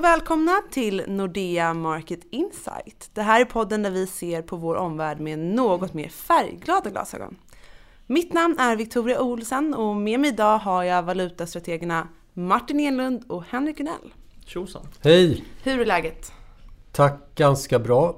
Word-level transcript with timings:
och 0.00 0.04
välkomna 0.04 0.52
till 0.70 1.04
Nordea 1.08 1.74
Market 1.74 2.20
Insight. 2.30 3.10
Det 3.14 3.22
här 3.22 3.40
är 3.40 3.44
podden 3.44 3.82
där 3.82 3.90
vi 3.90 4.06
ser 4.06 4.42
på 4.42 4.56
vår 4.56 4.74
omvärld 4.74 5.20
med 5.20 5.38
något 5.38 5.94
mer 5.94 6.08
färgglada 6.08 6.90
glasögon. 6.90 7.36
Mitt 8.06 8.32
namn 8.32 8.58
är 8.58 8.76
Victoria 8.76 9.20
Olsen 9.20 9.74
och 9.74 9.96
med 9.96 10.20
mig 10.20 10.30
idag 10.30 10.58
har 10.58 10.84
jag 10.84 11.02
valutastrategerna 11.02 12.08
Martin 12.32 12.80
Enlund 12.80 13.24
och 13.28 13.44
Henrik 13.44 13.80
Unell. 13.80 14.12
Tjosan! 14.46 14.86
Hej! 15.00 15.44
Hur 15.62 15.80
är 15.80 15.86
läget? 15.86 16.32
Tack, 16.92 17.34
ganska 17.34 17.78
bra. 17.78 18.16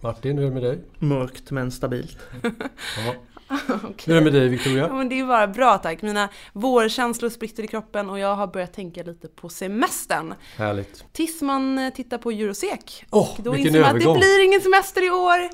Martin, 0.00 0.38
hur 0.38 0.46
är 0.46 0.48
det 0.48 0.54
med 0.54 0.62
dig? 0.62 0.84
Mörkt 0.98 1.50
men 1.50 1.70
stabilt. 1.70 2.18
Ja. 3.68 3.78
Hur 4.06 4.14
är 4.14 4.18
det 4.18 4.24
med 4.24 4.32
dig 4.32 4.48
Victoria? 4.48 4.86
Ja, 4.86 4.94
men 4.94 5.08
det 5.08 5.20
är 5.20 5.26
bara 5.26 5.46
bra 5.46 5.78
tack. 5.78 6.02
Mina 6.02 6.28
vårkänslor 6.52 7.30
spritter 7.30 7.62
i 7.62 7.66
kroppen 7.66 8.10
och 8.10 8.18
jag 8.18 8.34
har 8.34 8.46
börjat 8.46 8.72
tänka 8.72 9.02
lite 9.02 9.28
på 9.28 9.48
semestern. 9.48 10.34
Härligt. 10.56 11.04
Tills 11.12 11.42
man 11.42 11.78
eh, 11.78 11.92
tittar 11.92 12.18
på 12.18 12.30
Eurosek. 12.30 13.04
Åh, 13.10 13.30
Då 13.38 13.50
vilken 13.52 13.72
man 13.72 13.82
att 13.82 13.90
det 13.90 13.96
övergång! 13.96 14.18
blir 14.18 14.44
ingen 14.44 14.60
semester 14.60 15.06
i 15.06 15.10
år. 15.10 15.50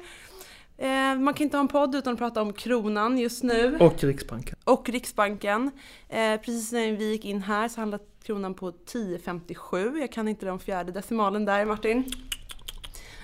Eh, 0.79 1.19
man 1.19 1.34
kan 1.34 1.45
inte 1.45 1.56
ha 1.56 1.62
en 1.62 1.69
podd 1.69 1.95
utan 1.95 2.12
att 2.12 2.19
prata 2.19 2.43
om 2.43 2.53
kronan 2.53 3.19
just 3.19 3.43
nu. 3.43 3.77
Och 3.80 4.05
Riksbanken. 4.05 4.56
Och 4.65 4.89
Riksbanken. 4.89 5.70
Eh, 6.09 6.37
precis 6.37 6.73
när 6.73 6.92
vi 6.92 7.11
gick 7.11 7.25
in 7.25 7.42
här 7.42 7.69
så 7.69 7.81
handlade 7.81 8.05
kronan 8.25 8.55
på 8.55 8.70
10,57. 8.70 9.98
Jag 10.01 10.12
kan 10.12 10.28
inte 10.28 10.47
den 10.47 10.59
fjärde 10.59 10.92
decimalen 10.92 11.45
där 11.45 11.65
Martin. 11.65 12.05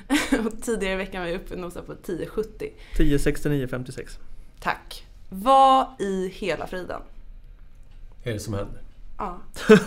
och 0.47 0.63
tidigare 0.63 0.95
i 0.95 0.97
veckan 0.97 1.23
var 1.23 1.29
jag 1.29 1.37
uppe 1.37 1.55
och 1.55 1.61
nosade 1.61 1.87
på 1.87 1.93
10,70. 1.95 2.73
106956. 2.93 4.19
Tack. 4.63 5.07
Vad 5.29 5.87
i 5.99 6.29
hela 6.29 6.67
friden? 6.67 7.01
Är 8.23 8.33
det 8.33 8.39
som 8.41 8.55
händer? 8.55 8.81
Ja. 9.19 9.39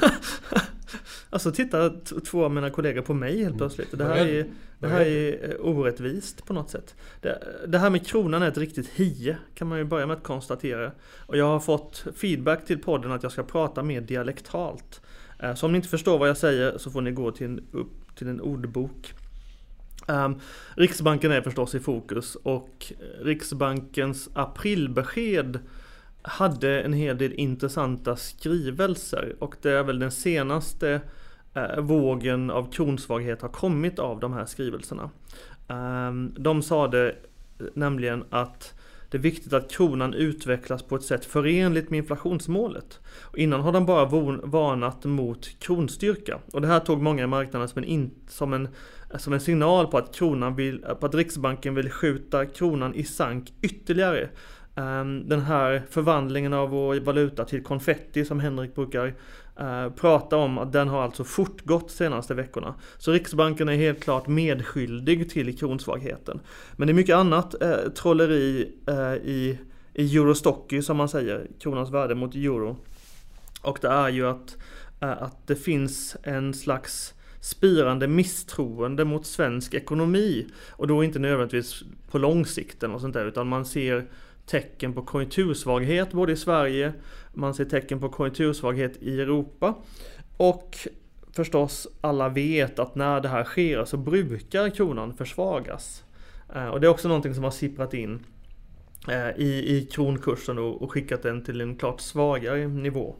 Alltså 1.30 1.52
titta 1.52 1.90
två 2.26 2.46
av 2.46 2.52
mina 2.52 2.70
kollegor 2.70 3.02
på 3.02 3.14
mig 3.14 3.44
helt 3.44 3.58
plötsligt. 3.58 3.98
Det 3.98 4.06
här 4.06 4.26
är, 4.26 4.46
det 4.80 4.88
här 4.88 5.02
är 5.02 5.50
eh, 5.50 5.56
orättvist 5.66 6.46
på 6.46 6.54
något 6.54 6.70
sätt. 6.70 6.96
Det, 7.22 7.48
det 7.68 7.78
här 7.80 7.90
med 7.90 8.08
kronan 8.08 8.42
är 8.44 8.48
ett 8.48 8.58
riktigt 8.58 8.90
hie 8.90 9.38
kan 9.56 9.68
man 9.68 9.78
ju 9.78 9.84
börja 9.84 10.06
med 10.08 10.18
att 10.18 10.24
konstatera. 10.24 10.92
Och 11.26 11.38
jag 11.38 11.46
har 11.46 11.60
fått 11.60 12.06
feedback 12.16 12.66
till 12.66 12.80
podden 12.84 13.12
att 13.12 13.24
jag 13.24 13.32
ska 13.32 13.44
prata 13.44 13.84
mer 13.84 14.02
dialektalt. 14.02 15.02
Eh, 15.40 15.56
Så 15.56 15.66
om 15.66 15.72
ni 15.72 15.76
inte 15.76 15.90
förstår 15.90 16.18
vad 16.20 16.30
jag 16.30 16.38
säger 16.38 16.78
så 16.78 16.92
får 16.92 17.02
ni 17.02 17.12
gå 17.12 17.32
till 17.32 17.46
en, 17.46 17.64
upp 17.72 18.16
till 18.16 18.28
en 18.28 18.42
ordbok. 18.42 19.14
Um, 20.08 20.40
Riksbanken 20.76 21.32
är 21.32 21.42
förstås 21.42 21.76
i 21.76 21.80
fokus 21.80 22.36
och 22.36 22.94
eh, 23.00 23.24
Riksbankens 23.24 24.30
aprilbesked 24.34 25.60
hade 26.22 26.82
en 26.82 26.94
hel 26.94 27.18
del 27.18 27.34
intressanta 27.34 28.16
skrivelser 28.16 29.36
och 29.40 29.56
det 29.62 29.72
är 29.72 29.84
väl 29.84 30.00
den 30.00 30.12
senaste 30.12 31.02
eh, 31.54 31.80
vågen 31.80 32.52
av 32.52 32.72
kronsvaghet 32.72 33.42
har 33.42 33.50
kommit 33.50 34.00
av 34.00 34.20
de 34.20 34.34
här 34.34 34.46
skrivelserna. 34.46 35.10
Um, 35.68 36.34
de 36.38 36.62
sade 36.62 37.10
eh, 37.10 37.66
nämligen 37.74 38.24
att 38.30 38.75
det 39.16 39.20
är 39.20 39.32
viktigt 39.32 39.54
att 39.54 39.72
kronan 39.72 40.14
utvecklas 40.14 40.84
på 40.84 40.96
ett 40.96 41.04
sätt 41.04 41.26
förenligt 41.26 41.90
med 41.90 41.98
inflationsmålet. 41.98 43.00
Och 43.22 43.38
innan 43.38 43.62
har 43.62 43.72
de 43.72 43.86
bara 43.86 44.06
varnat 44.44 45.06
mot 45.06 45.60
kronstyrka. 45.60 46.40
Och 46.54 46.62
det 46.62 46.68
här 46.68 46.80
tog 46.80 47.02
många 47.02 47.24
i 47.24 47.28
marknaden 47.28 47.68
som 47.68 47.84
en, 47.84 47.90
in, 47.90 48.12
som 48.28 48.54
en, 48.54 48.68
som 49.18 49.34
en 49.34 49.40
signal 49.40 49.88
på 49.88 49.98
att, 49.98 50.16
kronan 50.16 50.56
vill, 50.56 50.80
på 51.00 51.06
att 51.06 51.16
Riksbanken 51.16 51.76
vill 51.76 51.90
skjuta 51.90 52.46
kronan 52.46 52.94
i 52.94 53.04
sank 53.04 53.54
ytterligare. 53.62 54.30
Ehm, 54.76 55.30
den 55.30 55.42
här 55.42 55.84
förvandlingen 55.90 56.54
av 56.54 56.70
vår 56.70 57.00
valuta 57.00 57.46
till 57.46 57.64
konfetti 57.64 58.26
som 58.26 58.40
Henrik 58.40 58.76
brukar 58.76 59.16
eh, 59.60 59.90
prata 59.90 60.38
om, 60.38 60.58
att 60.58 60.72
den 60.72 60.88
har 60.88 61.02
alltså 61.02 61.24
fortgått 61.24 61.92
senaste 61.92 62.34
veckorna. 62.34 62.76
Så 62.98 63.12
Riksbanken 63.12 63.70
är 63.70 63.76
helt 63.76 64.04
klart 64.04 64.28
medskyldig 64.28 65.30
till 65.30 65.58
kronsvagheten. 65.58 66.40
Men 66.76 66.88
det 66.88 66.92
är 66.92 66.96
mycket 66.96 67.16
annat 67.16 67.62
eh, 67.62 67.92
trolleri 67.96 68.72
eh, 68.88 69.14
i, 69.14 69.60
i 69.94 70.18
Eurostocky 70.18 70.82
som 70.82 70.98
man 70.98 71.10
säger, 71.10 71.48
kronans 71.60 71.92
värde 71.92 72.16
mot 72.16 72.36
euro. 72.36 72.78
Och 73.62 73.78
det 73.82 73.88
är 73.88 74.10
ju 74.10 74.28
att, 74.28 74.58
eh, 75.02 75.22
att 75.24 75.48
det 75.48 75.56
finns 75.56 76.18
en 76.24 76.54
slags 76.54 77.14
spirande 77.40 78.08
misstroende 78.08 79.06
mot 79.06 79.26
svensk 79.26 79.74
ekonomi. 79.74 80.48
Och 80.70 80.88
då 80.88 81.04
inte 81.04 81.20
nödvändigtvis 81.20 81.84
på 82.12 82.18
lång 82.18 82.46
sikt 82.46 82.84
eller 82.84 82.98
sånt 82.98 83.14
där, 83.14 83.26
utan 83.26 83.48
man 83.48 83.66
ser 83.66 84.08
tecken 84.46 84.94
på 84.94 85.02
konjunktursvaghet 85.02 86.12
både 86.12 86.34
i 86.34 86.38
Sverige, 86.38 86.94
man 87.36 87.54
ser 87.54 87.66
tecken 87.66 88.00
på 88.00 88.10
konjunktursvaghet 88.10 88.98
i 89.02 89.22
Europa. 89.22 89.76
Och 90.38 90.78
förstås 91.32 91.88
alla 92.02 92.30
vet 92.30 92.80
att 92.80 92.96
när 92.96 93.22
det 93.22 93.30
här 93.30 93.44
sker 93.44 93.86
så 93.86 93.98
brukar 93.98 94.70
kronan 94.70 95.14
försvagas. 95.14 96.04
Eh, 96.56 96.68
Och 96.68 96.82
det 96.82 96.88
är 96.88 96.92
också 96.92 97.08
någonting 97.08 97.34
som 97.36 97.44
har 97.44 97.52
sipprat 97.52 97.94
in 97.94 98.20
eh, 99.08 99.30
i, 99.30 99.78
i 99.78 99.88
kronkursen 99.92 100.58
och, 100.58 100.82
och 100.82 100.92
skickat 100.92 101.24
den 101.24 101.44
till 101.44 101.62
en 101.62 101.76
klart 101.76 102.02
svagare 102.02 102.68
nivå. 102.68 103.16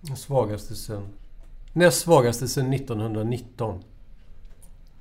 Den 0.00 0.16
svagaste 0.16 0.74
sen... 0.74 1.02
Näst 1.72 2.00
svagaste 2.00 2.48
sen 2.48 2.72
1919. 2.72 3.82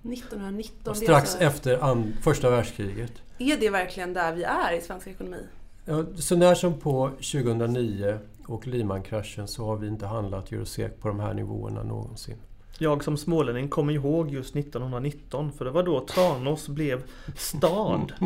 1919. 0.04 0.74
det 0.84 0.90
är 0.90 0.94
Strax 0.94 1.22
alltså- 1.22 1.44
efter 1.44 2.04
första 2.22 2.50
världskriget. 2.50 3.12
Är 3.38 3.58
det 3.58 3.70
verkligen 3.70 4.14
där 4.14 4.36
vi 4.36 4.44
är 4.44 4.74
i 4.74 4.82
svensk 4.82 5.08
ekonomi? 5.08 5.44
Ja, 5.86 6.06
så 6.16 6.36
när 6.36 6.56
som 6.56 6.74
på 6.80 7.10
2009 7.10 8.20
och 8.50 8.68
Lehman-kraschen 8.68 9.48
så 9.48 9.66
har 9.66 9.78
vi 9.78 9.88
inte 9.88 10.06
handlat 10.06 10.52
Eurosek 10.52 11.00
på 11.02 11.08
de 11.08 11.20
här 11.20 11.34
nivåerna 11.34 11.84
någonsin. 11.84 12.38
Jag 12.82 13.04
som 13.04 13.18
smålänning 13.18 13.70
kommer 13.70 13.94
ihåg 13.94 14.30
just 14.30 14.56
1919 14.56 15.52
för 15.52 15.66
det 15.66 15.72
var 15.72 15.84
då 15.84 16.06
Tranås 16.06 16.68
blev 16.68 17.04
stad. 17.38 18.14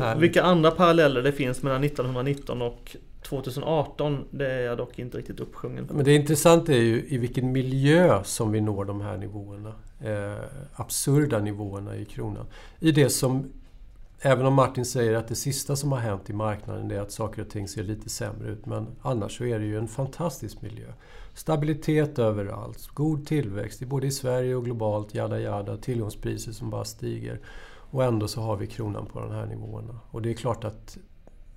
Eh. 0.00 0.18
Vilka 0.18 0.42
andra 0.42 0.70
paralleller 0.70 1.22
det 1.22 1.32
finns 1.32 1.62
mellan 1.62 1.84
1919 1.84 2.62
och 2.62 2.96
2018 3.22 4.24
det 4.30 4.52
är 4.52 4.60
jag 4.60 4.78
dock 4.78 4.98
inte 4.98 5.18
riktigt 5.18 5.40
uppsjungen 5.40 5.86
på. 5.86 5.94
Men 5.94 6.04
det 6.04 6.14
intressanta 6.14 6.72
är 6.72 6.80
ju 6.80 7.06
i 7.08 7.18
vilken 7.18 7.52
miljö 7.52 8.24
som 8.24 8.52
vi 8.52 8.60
når 8.60 8.84
de 8.84 9.00
här 9.00 9.16
nivåerna. 9.16 9.72
Eh, 10.00 10.44
absurda 10.74 11.38
nivåerna 11.38 11.96
i 11.96 12.04
kronan. 12.04 12.46
I 12.80 12.92
det 12.92 13.10
som, 13.10 13.52
även 14.26 14.46
om 14.46 14.54
Martin 14.54 14.84
säger 14.84 15.14
att 15.14 15.28
det 15.28 15.34
sista 15.34 15.76
som 15.76 15.92
har 15.92 15.98
hänt 15.98 16.30
i 16.30 16.32
marknaden 16.32 16.90
är 16.90 17.00
att 17.00 17.12
saker 17.12 17.42
och 17.42 17.50
ting 17.50 17.68
ser 17.68 17.82
lite 17.82 18.10
sämre 18.10 18.48
ut. 18.48 18.66
Men 18.66 18.86
annars 19.02 19.38
så 19.38 19.44
är 19.44 19.58
det 19.58 19.64
ju 19.64 19.78
en 19.78 19.88
fantastisk 19.88 20.62
miljö. 20.62 20.92
Stabilitet 21.34 22.18
överallt, 22.18 22.86
god 22.86 23.26
tillväxt 23.26 23.80
både 23.80 24.06
i 24.06 24.10
Sverige 24.10 24.54
och 24.54 24.64
globalt, 24.64 25.14
jada 25.14 25.40
jada, 25.40 25.76
tillgångspriser 25.76 26.52
som 26.52 26.70
bara 26.70 26.84
stiger. 26.84 27.40
Och 27.90 28.04
ändå 28.04 28.28
så 28.28 28.40
har 28.40 28.56
vi 28.56 28.66
kronan 28.66 29.06
på 29.06 29.20
de 29.20 29.30
här 29.30 29.46
nivåerna. 29.46 30.00
Och 30.10 30.22
det 30.22 30.30
är 30.30 30.34
klart 30.34 30.64
att 30.64 30.98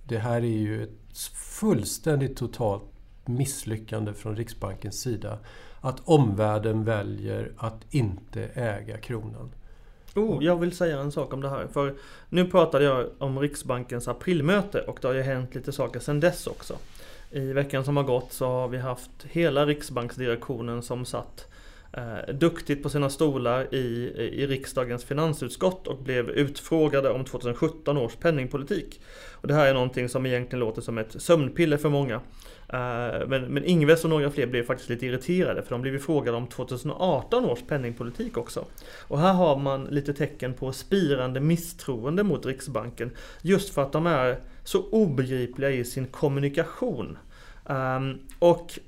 det 0.08 0.18
här 0.18 0.42
är 0.42 0.58
ju 0.58 0.84
ett 0.84 1.18
fullständigt 1.34 2.38
totalt 2.38 2.84
misslyckande 3.26 4.14
från 4.14 4.36
Riksbankens 4.36 5.02
sida. 5.02 5.40
Att 5.82 6.00
omvärlden 6.06 6.84
väljer 6.84 7.54
att 7.58 7.94
inte 7.94 8.44
äga 8.46 8.98
kronan. 8.98 9.52
Oh, 10.16 10.44
jag 10.44 10.60
vill 10.60 10.72
säga 10.72 11.00
en 11.00 11.12
sak 11.12 11.34
om 11.34 11.42
det 11.42 11.50
här. 11.50 11.68
För 11.68 11.94
nu 12.30 12.46
pratade 12.46 12.86
jag 12.86 13.10
om 13.18 13.40
Riksbankens 13.40 14.08
aprilmöte 14.08 14.82
och 14.82 15.00
det 15.02 15.08
har 15.08 15.16
ju 15.16 15.22
hänt 15.22 15.56
lite 15.56 15.72
saker 15.72 16.00
sedan 16.00 16.20
dess 16.20 16.48
också. 16.48 16.76
I 17.32 17.54
veckan 17.54 17.86
som 17.86 17.98
har 17.98 18.04
gått 18.04 18.34
så 18.34 18.46
har 18.46 18.68
vi 18.68 18.78
haft 18.78 19.12
hela 19.24 19.66
Riksbanksdirektionen 19.66 20.82
som 20.82 21.06
satt 21.06 21.48
eh, 21.94 22.34
duktigt 22.34 22.84
på 22.84 22.90
sina 22.90 23.10
stolar 23.10 23.74
i, 23.74 24.14
i 24.34 24.48
riksdagens 24.48 25.04
finansutskott 25.04 25.88
och 25.88 25.98
blev 25.98 26.30
utfrågade 26.30 27.10
om 27.10 27.26
2017 27.26 27.98
års 27.98 28.16
penningpolitik. 28.16 29.02
Och 29.32 29.48
det 29.48 29.54
här 29.54 29.68
är 29.68 29.74
någonting 29.74 30.10
som 30.10 30.26
egentligen 30.26 30.60
låter 30.60 30.82
som 30.82 30.98
ett 30.98 31.22
sömnpiller 31.22 31.78
för 31.78 31.90
många. 31.90 32.22
Eh, 32.74 33.28
men, 33.28 33.42
men 33.54 33.66
Ingves 33.66 34.04
och 34.04 34.10
några 34.10 34.32
fler 34.32 34.48
blev 34.48 34.64
faktiskt 34.64 34.90
lite 34.90 35.06
irriterade 35.06 35.62
för 35.62 35.70
de 35.70 35.82
blev 35.82 36.00
frågade 36.00 36.38
om 36.38 36.48
2018 36.48 37.46
års 37.46 37.62
penningpolitik 37.68 38.38
också. 38.38 38.66
Och 39.08 39.20
här 39.20 39.34
har 39.34 39.58
man 39.58 39.84
lite 39.86 40.14
tecken 40.14 40.54
på 40.54 40.72
spirande 40.72 41.40
misstroende 41.40 42.24
mot 42.24 42.46
Riksbanken 42.46 43.12
just 43.42 43.74
för 43.74 43.82
att 43.82 43.92
de 43.92 44.08
är 44.08 44.40
så 44.64 44.90
obegripliga 44.90 45.70
i 45.70 45.86
sin 45.86 46.08
kommunikation. 46.08 47.18
Ehm, 47.66 48.20
och 48.40 48.80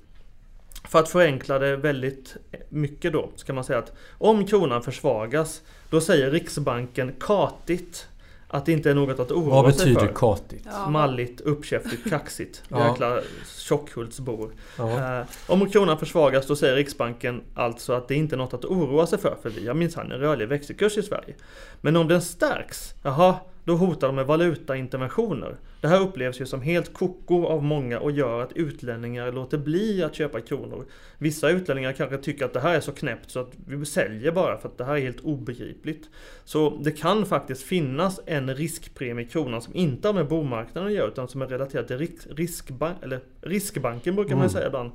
för 0.83 0.99
att 0.99 1.09
förenkla 1.09 1.59
det 1.59 1.75
väldigt 1.75 2.37
mycket 2.69 3.13
då, 3.13 3.29
så 3.35 3.45
kan 3.45 3.55
man 3.55 3.63
säga 3.63 3.79
att 3.79 3.93
om 4.17 4.45
kronan 4.45 4.83
försvagas, 4.83 5.61
då 5.89 6.01
säger 6.01 6.31
Riksbanken 6.31 7.15
katigt 7.19 8.07
att 8.53 8.65
det 8.65 8.71
inte 8.71 8.89
är 8.89 8.95
något 8.95 9.19
att 9.19 9.31
oroa 9.31 9.61
Vad 9.61 9.75
sig 9.75 9.85
betyder 9.85 10.07
för. 10.07 10.13
katigt? 10.15 10.63
Ja, 10.71 10.89
Malligt, 10.89 11.41
uppkäftigt, 11.41 12.09
kaxigt. 12.09 12.63
Ja. 12.69 12.87
Jäkla 12.87 13.19
tjockhultsbor. 13.57 14.51
Ja. 14.77 15.19
Eh, 15.19 15.25
om 15.47 15.69
kronan 15.69 15.97
försvagas 15.97 16.47
då 16.47 16.55
säger 16.55 16.75
Riksbanken 16.75 17.41
alltså 17.55 17.93
att 17.93 18.07
det 18.07 18.15
inte 18.15 18.35
är 18.35 18.37
något 18.37 18.53
att 18.53 18.65
oroa 18.65 19.07
sig 19.07 19.19
för, 19.19 19.37
för 19.41 19.49
vi 19.49 19.67
har 19.67 19.73
minsann 19.73 20.11
en 20.11 20.19
rörlig 20.19 20.47
växelkurs 20.47 20.97
i 20.97 21.03
Sverige. 21.03 21.35
Men 21.81 21.95
om 21.95 22.07
den 22.07 22.21
stärks, 22.21 22.93
jaha, 23.03 23.35
då 23.65 23.75
hotar 23.75 24.07
de 24.07 24.15
med 24.15 24.25
valutainterventioner. 24.25 25.55
Det 25.81 25.87
här 25.87 26.01
upplevs 26.01 26.41
ju 26.41 26.45
som 26.45 26.61
helt 26.61 26.93
koko 26.93 27.45
av 27.45 27.63
många 27.63 27.99
och 27.99 28.11
gör 28.11 28.41
att 28.41 28.53
utlänningar 28.53 29.31
låter 29.31 29.57
bli 29.57 30.03
att 30.03 30.15
köpa 30.15 30.41
kronor. 30.41 30.85
Vissa 31.17 31.49
utlänningar 31.49 31.93
kanske 31.93 32.17
tycker 32.17 32.45
att 32.45 32.53
det 32.53 32.59
här 32.59 32.75
är 32.75 32.79
så 32.79 32.91
knäppt 32.91 33.31
så 33.31 33.39
att 33.39 33.51
vi 33.67 33.85
säljer 33.85 34.31
bara 34.31 34.57
för 34.57 34.67
att 34.69 34.77
det 34.77 34.83
här 34.83 34.95
är 34.95 35.01
helt 35.01 35.19
obegripligt. 35.19 36.09
Så 36.43 36.79
det 36.83 36.91
kan 36.91 37.25
faktiskt 37.25 37.63
finnas 37.63 38.19
en 38.25 38.55
riskpremie 38.55 39.25
i 39.25 39.29
kronan 39.29 39.61
som 39.61 39.75
inte 39.75 40.07
har 40.07 40.13
med 40.13 40.27
bomarknaden 40.27 40.87
att 40.89 40.95
göra 40.95 41.07
utan 41.07 41.27
som 41.27 41.41
är 41.41 41.47
relaterad 41.47 41.87
till 41.87 41.97
risk, 41.97 42.27
riskbank, 42.29 42.97
eller 43.03 43.19
riskbanken 43.41 44.15
brukar 44.15 44.35
man 44.35 44.41
mm. 44.41 44.49
säga 44.49 44.67
ibland. 44.67 44.91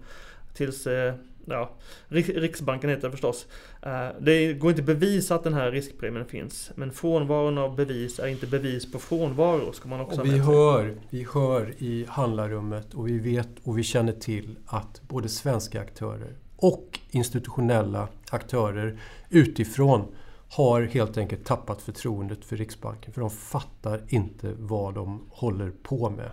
Tills 0.54 0.86
eh, 0.86 1.14
ja, 1.46 1.70
Riksbanken 2.08 2.90
heter 2.90 3.02
det 3.02 3.10
förstås. 3.10 3.46
Eh, 3.82 4.08
det 4.20 4.52
går 4.52 4.70
inte 4.70 4.82
att 4.82 4.86
bevisa 4.86 5.34
att 5.34 5.44
den 5.44 5.54
här 5.54 5.70
riskpremien 5.70 6.26
finns. 6.26 6.70
Men 6.74 6.92
frånvaron 6.92 7.58
av 7.58 7.76
bevis 7.76 8.18
är 8.18 8.26
inte 8.26 8.46
bevis 8.46 8.92
på 8.92 8.98
frånvaro. 8.98 9.72
Ska 9.72 9.88
man 9.88 10.00
också 10.00 10.20
och 10.20 10.26
vi, 10.26 10.38
hör, 10.38 10.94
vi 11.10 11.26
hör 11.34 11.74
i 11.78 12.06
handlarrummet 12.08 12.94
och 12.94 13.08
vi 13.08 13.18
vet 13.18 13.48
och 13.62 13.78
vi 13.78 13.82
känner 13.82 14.12
till 14.12 14.56
att 14.66 15.02
både 15.08 15.28
svenska 15.28 15.80
aktörer 15.80 16.36
och 16.56 16.98
institutionella 17.10 18.08
aktörer 18.30 18.98
utifrån 19.28 20.14
har 20.48 20.82
helt 20.82 21.18
enkelt 21.18 21.44
tappat 21.44 21.82
förtroendet 21.82 22.44
för 22.44 22.56
Riksbanken. 22.56 23.12
För 23.12 23.20
de 23.20 23.30
fattar 23.30 24.02
inte 24.08 24.52
vad 24.58 24.94
de 24.94 25.26
håller 25.30 25.70
på 25.82 26.10
med. 26.10 26.30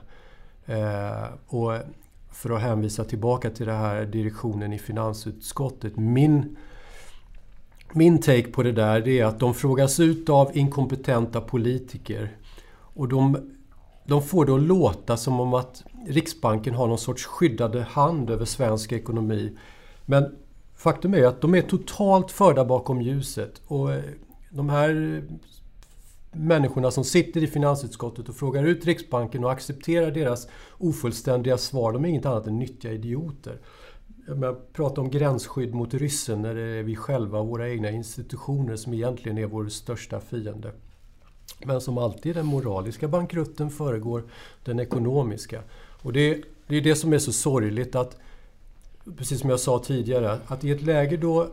Eh, 0.65 1.27
och 1.47 1.73
för 2.33 2.49
att 2.49 2.61
hänvisa 2.61 3.03
tillbaka 3.03 3.49
till 3.49 3.65
det 3.65 3.73
här 3.73 4.05
direktionen 4.05 4.73
i 4.73 4.79
finansutskottet. 4.79 5.97
Min, 5.97 6.57
min 7.93 8.21
take 8.21 8.51
på 8.51 8.63
det 8.63 8.71
där 8.71 9.01
det 9.01 9.19
är 9.19 9.25
att 9.25 9.39
de 9.39 9.53
frågas 9.53 9.99
ut 9.99 10.29
av 10.29 10.57
inkompetenta 10.57 11.41
politiker. 11.41 12.37
Och 12.73 13.07
de, 13.07 13.51
de 14.05 14.21
får 14.21 14.45
det 14.45 14.55
att 14.55 14.61
låta 14.61 15.17
som 15.17 15.39
om 15.39 15.53
att 15.53 15.83
Riksbanken 16.07 16.73
har 16.73 16.87
någon 16.87 16.97
sorts 16.97 17.25
skyddade 17.25 17.81
hand 17.81 18.29
över 18.29 18.45
svensk 18.45 18.91
ekonomi. 18.91 19.57
Men 20.05 20.35
faktum 20.75 21.13
är 21.13 21.25
att 21.25 21.41
de 21.41 21.55
är 21.55 21.61
totalt 21.61 22.31
förda 22.31 22.65
bakom 22.65 23.01
ljuset. 23.01 23.61
Och 23.67 23.93
eh, 23.93 24.03
de 24.49 24.69
här 24.69 25.23
människorna 26.33 26.91
som 26.91 27.03
sitter 27.03 27.43
i 27.43 27.47
finansutskottet 27.47 28.29
och 28.29 28.35
frågar 28.35 28.63
ut 28.63 28.85
Riksbanken 28.85 29.43
och 29.43 29.51
accepterar 29.51 30.11
deras 30.11 30.47
ofullständiga 30.77 31.57
svar, 31.57 31.93
de 31.93 32.05
är 32.05 32.09
inget 32.09 32.25
annat 32.25 32.47
än 32.47 32.59
nyttiga 32.59 32.91
idioter. 32.91 33.57
Jag 34.27 34.73
pratar 34.73 35.01
om 35.01 35.09
gränsskydd 35.09 35.73
mot 35.73 35.93
ryssen 35.93 36.41
när 36.41 36.55
det 36.55 36.61
är 36.61 36.83
vi 36.83 36.95
själva 36.95 37.39
och 37.39 37.47
våra 37.47 37.69
egna 37.69 37.89
institutioner 37.89 38.75
som 38.75 38.93
egentligen 38.93 39.37
är 39.37 39.45
vår 39.45 39.67
största 39.67 40.19
fiende. 40.19 40.71
Men 41.65 41.81
som 41.81 41.97
alltid 41.97 42.35
den 42.35 42.45
moraliska 42.45 43.07
bankrutten 43.07 43.69
föregår 43.69 44.23
den 44.63 44.79
ekonomiska. 44.79 45.61
Och 46.01 46.13
det, 46.13 46.43
det 46.67 46.75
är 46.75 46.81
det 46.81 46.95
som 46.95 47.13
är 47.13 47.17
så 47.17 47.31
sorgligt 47.31 47.95
att, 47.95 48.17
precis 49.17 49.39
som 49.39 49.49
jag 49.49 49.59
sa 49.59 49.79
tidigare, 49.79 50.39
att 50.47 50.63
i 50.63 50.71
ett 50.71 50.81
läge 50.81 51.17
då 51.17 51.49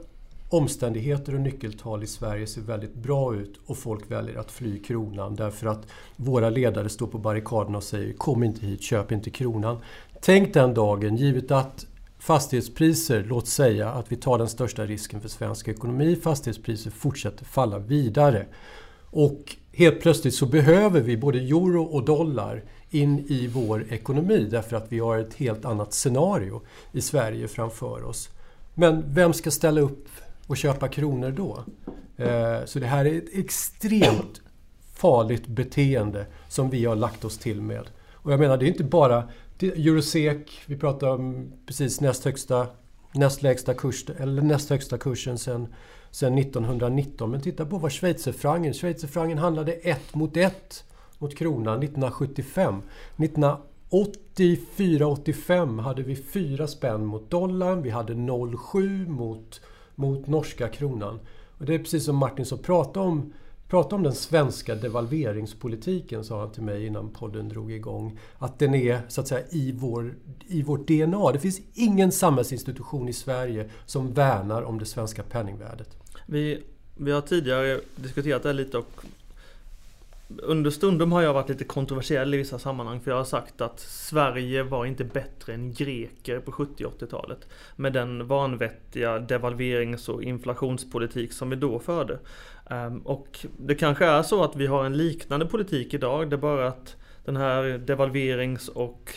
omständigheter 0.50 1.34
och 1.34 1.40
nyckeltal 1.40 2.02
i 2.02 2.06
Sverige 2.06 2.46
ser 2.46 2.60
väldigt 2.60 2.94
bra 2.94 3.34
ut 3.34 3.60
och 3.66 3.78
folk 3.78 4.10
väljer 4.10 4.38
att 4.38 4.50
fly 4.50 4.78
kronan 4.78 5.36
därför 5.36 5.66
att 5.66 5.86
våra 6.16 6.50
ledare 6.50 6.88
står 6.88 7.06
på 7.06 7.18
barrikaderna 7.18 7.76
och 7.76 7.84
säger 7.84 8.12
kom 8.12 8.42
inte 8.42 8.66
hit, 8.66 8.82
köp 8.82 9.12
inte 9.12 9.30
kronan. 9.30 9.78
Tänk 10.20 10.54
den 10.54 10.74
dagen, 10.74 11.16
givet 11.16 11.50
att 11.50 11.86
fastighetspriser, 12.18 13.24
låt 13.28 13.46
säga 13.46 13.90
att 13.90 14.12
vi 14.12 14.16
tar 14.16 14.38
den 14.38 14.48
största 14.48 14.86
risken 14.86 15.20
för 15.20 15.28
svensk 15.28 15.68
ekonomi, 15.68 16.16
fastighetspriser 16.16 16.90
fortsätter 16.90 17.44
falla 17.44 17.78
vidare. 17.78 18.46
Och 19.10 19.56
helt 19.72 20.00
plötsligt 20.00 20.34
så 20.34 20.46
behöver 20.46 21.00
vi 21.00 21.16
både 21.16 21.38
euro 21.38 21.82
och 21.82 22.04
dollar 22.04 22.64
in 22.90 23.18
i 23.28 23.46
vår 23.46 23.86
ekonomi 23.90 24.48
därför 24.50 24.76
att 24.76 24.92
vi 24.92 24.98
har 24.98 25.18
ett 25.18 25.34
helt 25.34 25.64
annat 25.64 25.92
scenario 25.92 26.62
i 26.92 27.00
Sverige 27.00 27.48
framför 27.48 28.04
oss. 28.04 28.28
Men 28.74 29.14
vem 29.14 29.32
ska 29.32 29.50
ställa 29.50 29.80
upp 29.80 30.08
och 30.50 30.56
köpa 30.56 30.88
kronor 30.88 31.30
då. 31.30 31.64
Eh, 32.16 32.64
så 32.64 32.78
det 32.78 32.86
här 32.86 33.04
är 33.04 33.18
ett 33.18 33.28
extremt 33.32 34.40
farligt 34.94 35.46
beteende 35.46 36.26
som 36.48 36.70
vi 36.70 36.84
har 36.84 36.96
lagt 36.96 37.24
oss 37.24 37.38
till 37.38 37.60
med. 37.60 37.90
Och 38.12 38.32
jag 38.32 38.40
menar, 38.40 38.56
det 38.56 38.66
är 38.66 38.68
inte 38.68 38.84
bara 38.84 39.28
Eurosec, 39.60 40.38
vi 40.66 40.76
pratar 40.76 41.08
om 41.08 41.52
precis 41.66 42.00
näst 42.00 42.24
högsta, 42.24 42.66
näst 43.14 43.42
lägsta 43.42 43.74
kurs, 43.74 44.04
eller 44.18 44.42
näst 44.42 44.70
högsta 44.70 44.98
kursen 44.98 45.38
sen, 45.38 45.68
sen 46.10 46.38
1919. 46.38 47.30
Men 47.30 47.40
titta 47.40 47.66
på 47.66 47.78
vad 47.78 47.92
schweizerfrancen, 47.92 48.74
schweizerfrancen 48.74 49.38
handlade 49.38 49.72
ett 49.72 50.14
mot 50.14 50.36
ett 50.36 50.84
mot 51.18 51.36
kronan 51.36 51.82
1975. 51.82 52.82
1984-85 53.16 55.80
hade 55.80 56.02
vi 56.02 56.16
fyra 56.16 56.66
spänn 56.66 57.04
mot 57.04 57.30
dollarn, 57.30 57.82
vi 57.82 57.90
hade 57.90 58.12
0,7 58.12 59.08
mot 59.08 59.60
mot 60.00 60.26
norska 60.26 60.68
kronan. 60.68 61.20
Och 61.58 61.66
det 61.66 61.74
är 61.74 61.78
precis 61.78 62.04
som 62.04 62.16
Martin 62.16 62.46
sa, 62.46 62.56
prata 62.56 63.00
om, 63.00 63.32
prata 63.68 63.96
om 63.96 64.02
den 64.02 64.14
svenska 64.14 64.74
devalveringspolitiken, 64.74 66.24
sa 66.24 66.40
han 66.40 66.52
till 66.52 66.62
mig 66.62 66.86
innan 66.86 67.08
podden 67.08 67.48
drog 67.48 67.72
igång. 67.72 68.18
Att 68.38 68.58
den 68.58 68.74
är 68.74 69.00
så 69.08 69.20
att 69.20 69.28
säga 69.28 69.46
i, 69.50 69.72
vår, 69.72 70.14
i 70.46 70.62
vårt 70.62 70.88
DNA. 70.88 71.32
Det 71.32 71.38
finns 71.38 71.60
ingen 71.74 72.12
samhällsinstitution 72.12 73.08
i 73.08 73.12
Sverige 73.12 73.70
som 73.86 74.12
värnar 74.12 74.62
om 74.62 74.78
det 74.78 74.86
svenska 74.86 75.22
penningvärdet. 75.22 75.96
Vi, 76.26 76.62
vi 76.96 77.12
har 77.12 77.20
tidigare 77.20 77.80
diskuterat 77.96 78.42
det 78.42 78.52
lite 78.52 78.78
och 78.78 79.04
Understundom 80.38 81.12
har 81.12 81.22
jag 81.22 81.34
varit 81.34 81.48
lite 81.48 81.64
kontroversiell 81.64 82.34
i 82.34 82.36
vissa 82.36 82.58
sammanhang 82.58 83.00
för 83.00 83.10
jag 83.10 83.18
har 83.18 83.24
sagt 83.24 83.60
att 83.60 83.80
Sverige 83.80 84.62
var 84.62 84.86
inte 84.86 85.04
bättre 85.04 85.54
än 85.54 85.72
greker 85.72 86.40
på 86.40 86.52
70 86.52 86.84
80-talet. 86.84 87.48
Med 87.76 87.92
den 87.92 88.26
vanvettiga 88.26 89.18
devalverings 89.18 90.08
och 90.08 90.22
inflationspolitik 90.22 91.32
som 91.32 91.50
vi 91.50 91.56
då 91.56 91.78
förde. 91.78 92.18
Ehm, 92.70 92.98
och 92.98 93.46
det 93.58 93.74
kanske 93.74 94.06
är 94.06 94.22
så 94.22 94.44
att 94.44 94.56
vi 94.56 94.66
har 94.66 94.84
en 94.84 94.96
liknande 94.96 95.46
politik 95.46 95.94
idag. 95.94 96.30
Det 96.30 96.36
är 96.36 96.38
bara 96.38 96.68
att 96.68 96.96
den 97.24 97.36
här 97.36 97.78
devalverings 97.78 98.68
och 98.68 99.12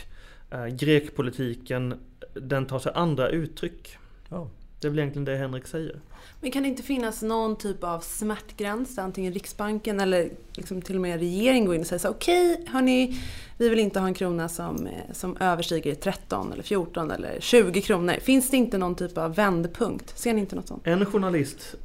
eh, 0.51 0.65
grekpolitiken 0.67 1.99
den 2.33 2.65
tar 2.65 2.79
sig 2.79 2.91
andra 2.95 3.29
uttryck. 3.29 3.97
Oh. 4.29 4.47
Det 4.83 4.87
är 4.87 4.89
väl 4.89 4.99
egentligen 4.99 5.25
det 5.25 5.37
Henrik 5.37 5.67
säger. 5.67 5.99
Men 6.41 6.51
kan 6.51 6.63
det 6.63 6.69
inte 6.69 6.83
finnas 6.83 7.21
någon 7.21 7.55
typ 7.55 7.83
av 7.83 7.99
smärtgräns 7.99 8.95
där 8.95 9.03
antingen 9.03 9.33
Riksbanken 9.33 9.99
eller 9.99 10.29
liksom 10.53 10.81
till 10.81 10.95
och 10.95 11.01
med 11.01 11.19
regeringen 11.19 11.65
går 11.65 11.75
in 11.75 11.81
och 11.81 11.87
säger 11.87 11.99
så 11.99 12.09
okej 12.09 12.53
okay, 12.53 12.65
hörni, 12.67 13.19
vi 13.57 13.69
vill 13.69 13.79
inte 13.79 13.99
ha 13.99 14.07
en 14.07 14.13
krona 14.13 14.49
som, 14.49 14.87
eh, 14.87 15.13
som 15.13 15.37
överstiger 15.37 15.95
13 15.95 16.53
eller 16.53 16.63
14 16.63 17.11
eller 17.11 17.37
20 17.39 17.81
kronor. 17.81 18.13
Finns 18.21 18.49
det 18.49 18.57
inte 18.57 18.77
någon 18.77 18.95
typ 18.95 19.17
av 19.17 19.35
vändpunkt? 19.35 20.19
Ser 20.19 20.33
ni 20.33 20.39
inte 20.41 20.55
något 20.55 20.67
sånt? 20.67 20.87
En 20.87 21.05
journalist 21.05 21.75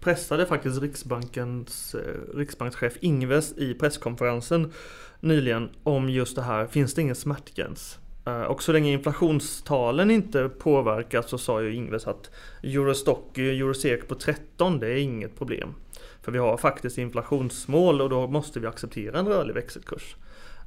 pressade 0.00 0.46
faktiskt 0.46 0.82
Riksbankens 0.82 1.94
eh, 1.94 2.36
riksbankschef 2.36 2.96
Ingves 3.00 3.58
i 3.58 3.74
presskonferensen 3.74 4.72
nyligen 5.20 5.70
om 5.82 6.10
just 6.10 6.36
det 6.36 6.42
här. 6.42 6.66
Finns 6.66 6.94
det 6.94 7.02
ingen 7.02 7.16
smärtgräns? 7.16 7.98
Eh, 8.28 8.42
och 8.42 8.62
så 8.62 8.72
länge 8.72 8.92
inflationstalen 8.92 10.10
inte 10.10 10.48
påverkas 10.48 11.28
så 11.28 11.38
sa 11.38 11.62
ju 11.62 11.74
Ingves 11.74 12.06
att 12.06 12.30
Eurostock, 12.62 13.38
Eurosec 13.38 14.06
på 14.08 14.14
13 14.14 14.78
det 14.78 14.88
är 14.88 14.96
inget 14.96 15.38
problem. 15.38 15.74
För 16.22 16.32
vi 16.32 16.38
har 16.38 16.56
faktiskt 16.56 16.98
inflationsmål 16.98 18.00
och 18.00 18.10
då 18.10 18.26
måste 18.26 18.60
vi 18.60 18.66
acceptera 18.66 19.18
en 19.18 19.28
rörlig 19.28 19.54
växelkurs. 19.54 20.16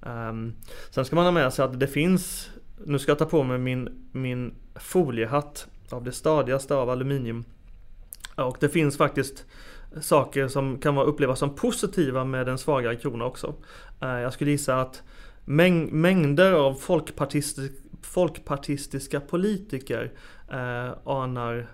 Um, 0.02 0.54
sen 0.90 1.06
ska 1.06 1.16
man 1.16 1.26
ha 1.26 1.32
med 1.32 1.54
sig 1.54 1.66
att 1.66 1.80
det 1.80 1.88
finns, 1.88 2.50
nu 2.86 3.00
ska 3.00 3.12
jag 3.12 3.20
ta 3.20 3.26
på 3.26 3.44
mig 3.44 3.58
min, 3.58 4.10
min 4.12 4.54
foliehatt 4.76 5.68
av 5.90 6.04
det 6.04 6.12
stadigaste 6.12 6.76
av 6.76 6.90
aluminium. 6.90 7.44
Och 8.36 8.58
det 8.60 8.70
finns 8.70 8.98
faktiskt 8.98 9.46
saker 10.02 10.48
som 10.48 10.80
kan 10.80 10.98
upplevas 10.98 11.40
som 11.40 11.56
positiva 11.56 12.26
med 12.26 12.50
en 12.50 12.58
svagare 12.58 12.96
krona 12.96 13.26
också. 13.26 13.54
Uh, 14.04 14.20
jag 14.20 14.34
skulle 14.34 14.52
gissa 14.52 14.82
att 14.82 15.04
mäng 15.46 16.02
mängder 16.02 16.52
av 16.52 16.74
folkpartistisk, 16.74 17.72
folkpartistiska 18.02 19.20
politiker 19.20 20.12
eh, 20.52 20.92
anar 21.06 21.68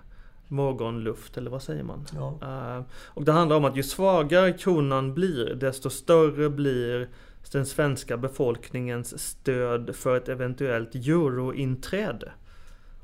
morgonluft, 0.48 1.36
eller 1.36 1.50
vad 1.50 1.62
säger 1.62 1.82
man? 1.82 2.06
Ja. 2.14 2.38
Uh, 2.42 2.86
och 2.92 3.24
det 3.24 3.32
handlar 3.32 3.56
om 3.56 3.64
att 3.64 3.76
ju 3.76 3.82
svagare 3.82 4.52
kronan 4.52 5.14
blir, 5.14 5.54
desto 5.54 5.90
större 5.90 6.50
blir 6.50 7.08
den 7.52 7.66
svenska 7.66 8.16
befolkningens 8.16 9.18
stöd 9.18 9.96
för 9.96 10.16
ett 10.16 10.28
eventuellt 10.28 10.94
eurointräde. 10.94 12.32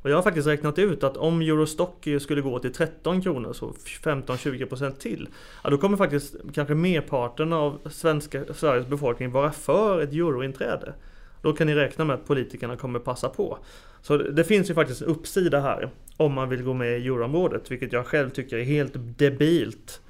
Och 0.05 0.11
jag 0.11 0.17
har 0.17 0.23
faktiskt 0.23 0.47
räknat 0.47 0.79
ut 0.79 1.05
att 1.05 1.17
om 1.17 1.41
Eurostock 1.41 2.09
skulle 2.21 2.41
gå 2.41 2.59
till 2.59 2.73
13 2.73 3.23
kronor, 3.23 3.53
så 3.53 3.73
15-20% 4.03 4.91
till. 4.91 5.29
Ja, 5.63 5.71
då 5.71 5.79
kommer 5.79 5.97
faktiskt 5.97 6.35
kanske 6.55 6.75
merparten 6.75 7.53
av 7.53 7.79
svenska, 7.91 8.43
Sveriges 8.55 8.87
befolkning 8.87 9.31
vara 9.31 9.53
för 9.53 10.01
ett 10.01 10.13
eurointräde. 10.13 10.95
Då 11.43 11.53
kan 11.53 11.67
ni 11.67 11.75
räkna 11.75 12.05
med 12.05 12.15
att 12.15 12.27
politikerna 12.27 12.77
kommer 12.77 12.99
passa 12.99 13.29
på. 13.29 13.59
Så 14.03 14.17
det 14.17 14.45
finns 14.45 14.71
ju 14.71 14.75
faktiskt 14.75 15.03
en 15.03 15.09
uppsida 15.09 15.61
här 15.61 15.91
om 16.17 16.33
man 16.33 16.49
vill 16.49 16.63
gå 16.63 16.73
med 16.75 16.99
i 16.99 17.07
euroområdet, 17.07 17.71
vilket 17.71 17.93
jag 17.93 18.07
själv 18.07 18.31
tycker 18.31 18.57
är 18.57 18.65
helt 18.65 18.93
debilt 18.95 20.01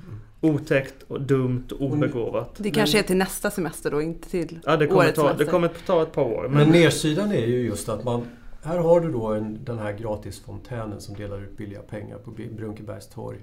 otäckt 0.41 0.95
och 1.09 1.21
dumt 1.21 1.67
och 1.73 1.83
obegåvat. 1.83 2.55
Det 2.59 2.71
kanske 2.71 2.99
är 2.99 3.03
till 3.03 3.17
nästa 3.17 3.51
semester 3.51 3.91
då, 3.91 4.03
inte 4.03 4.31
till 4.31 4.59
Ja, 4.65 4.77
det 4.77 4.87
kommer, 4.87 4.99
årets 5.01 5.15
ta, 5.15 5.23
semester. 5.23 5.45
det 5.45 5.51
kommer 5.51 5.71
ta 5.87 6.03
ett 6.03 6.13
par 6.13 6.23
år. 6.23 6.49
Men 6.49 6.69
nedsidan 6.69 7.33
är 7.33 7.47
ju 7.47 7.67
just 7.67 7.89
att 7.89 8.05
man... 8.05 8.27
Här 8.65 8.79
har 8.79 9.01
du 9.01 9.13
då 9.13 9.27
en, 9.27 9.65
den 9.65 9.79
här 9.79 9.93
gratisfontänen 9.93 11.01
som 11.01 11.15
delar 11.15 11.43
ut 11.43 11.57
billiga 11.57 11.83
pengar 11.83 12.19
på 12.19 12.31
Brunkebergs 12.31 13.09
torg. 13.09 13.39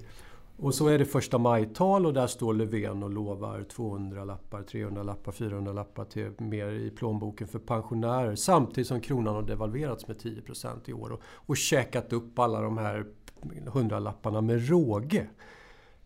Och 0.56 0.74
så 0.74 0.88
är 0.88 0.98
det 0.98 1.04
första 1.04 1.38
majtal 1.38 2.06
och 2.06 2.14
där 2.14 2.26
står 2.26 2.54
Löfven 2.54 3.02
och 3.02 3.10
lovar 3.10 3.62
200 3.62 4.24
lappar, 4.24 4.62
300 4.62 5.02
lappar, 5.02 5.32
400 5.32 5.72
lappar 5.72 6.04
till 6.04 6.30
mer 6.38 6.72
i 6.72 6.90
plånboken 6.90 7.48
för 7.48 7.58
pensionärer. 7.58 8.34
Samtidigt 8.34 8.88
som 8.88 9.00
kronan 9.00 9.34
har 9.34 9.42
devalverats 9.42 10.08
med 10.08 10.16
10% 10.16 10.68
i 10.86 10.92
år 10.92 11.12
och, 11.12 11.20
och 11.24 11.56
käkat 11.56 12.12
upp 12.12 12.38
alla 12.38 12.60
de 12.60 12.78
här 12.78 13.06
hundralapparna 13.66 14.40
med 14.40 14.68
råge. 14.68 15.26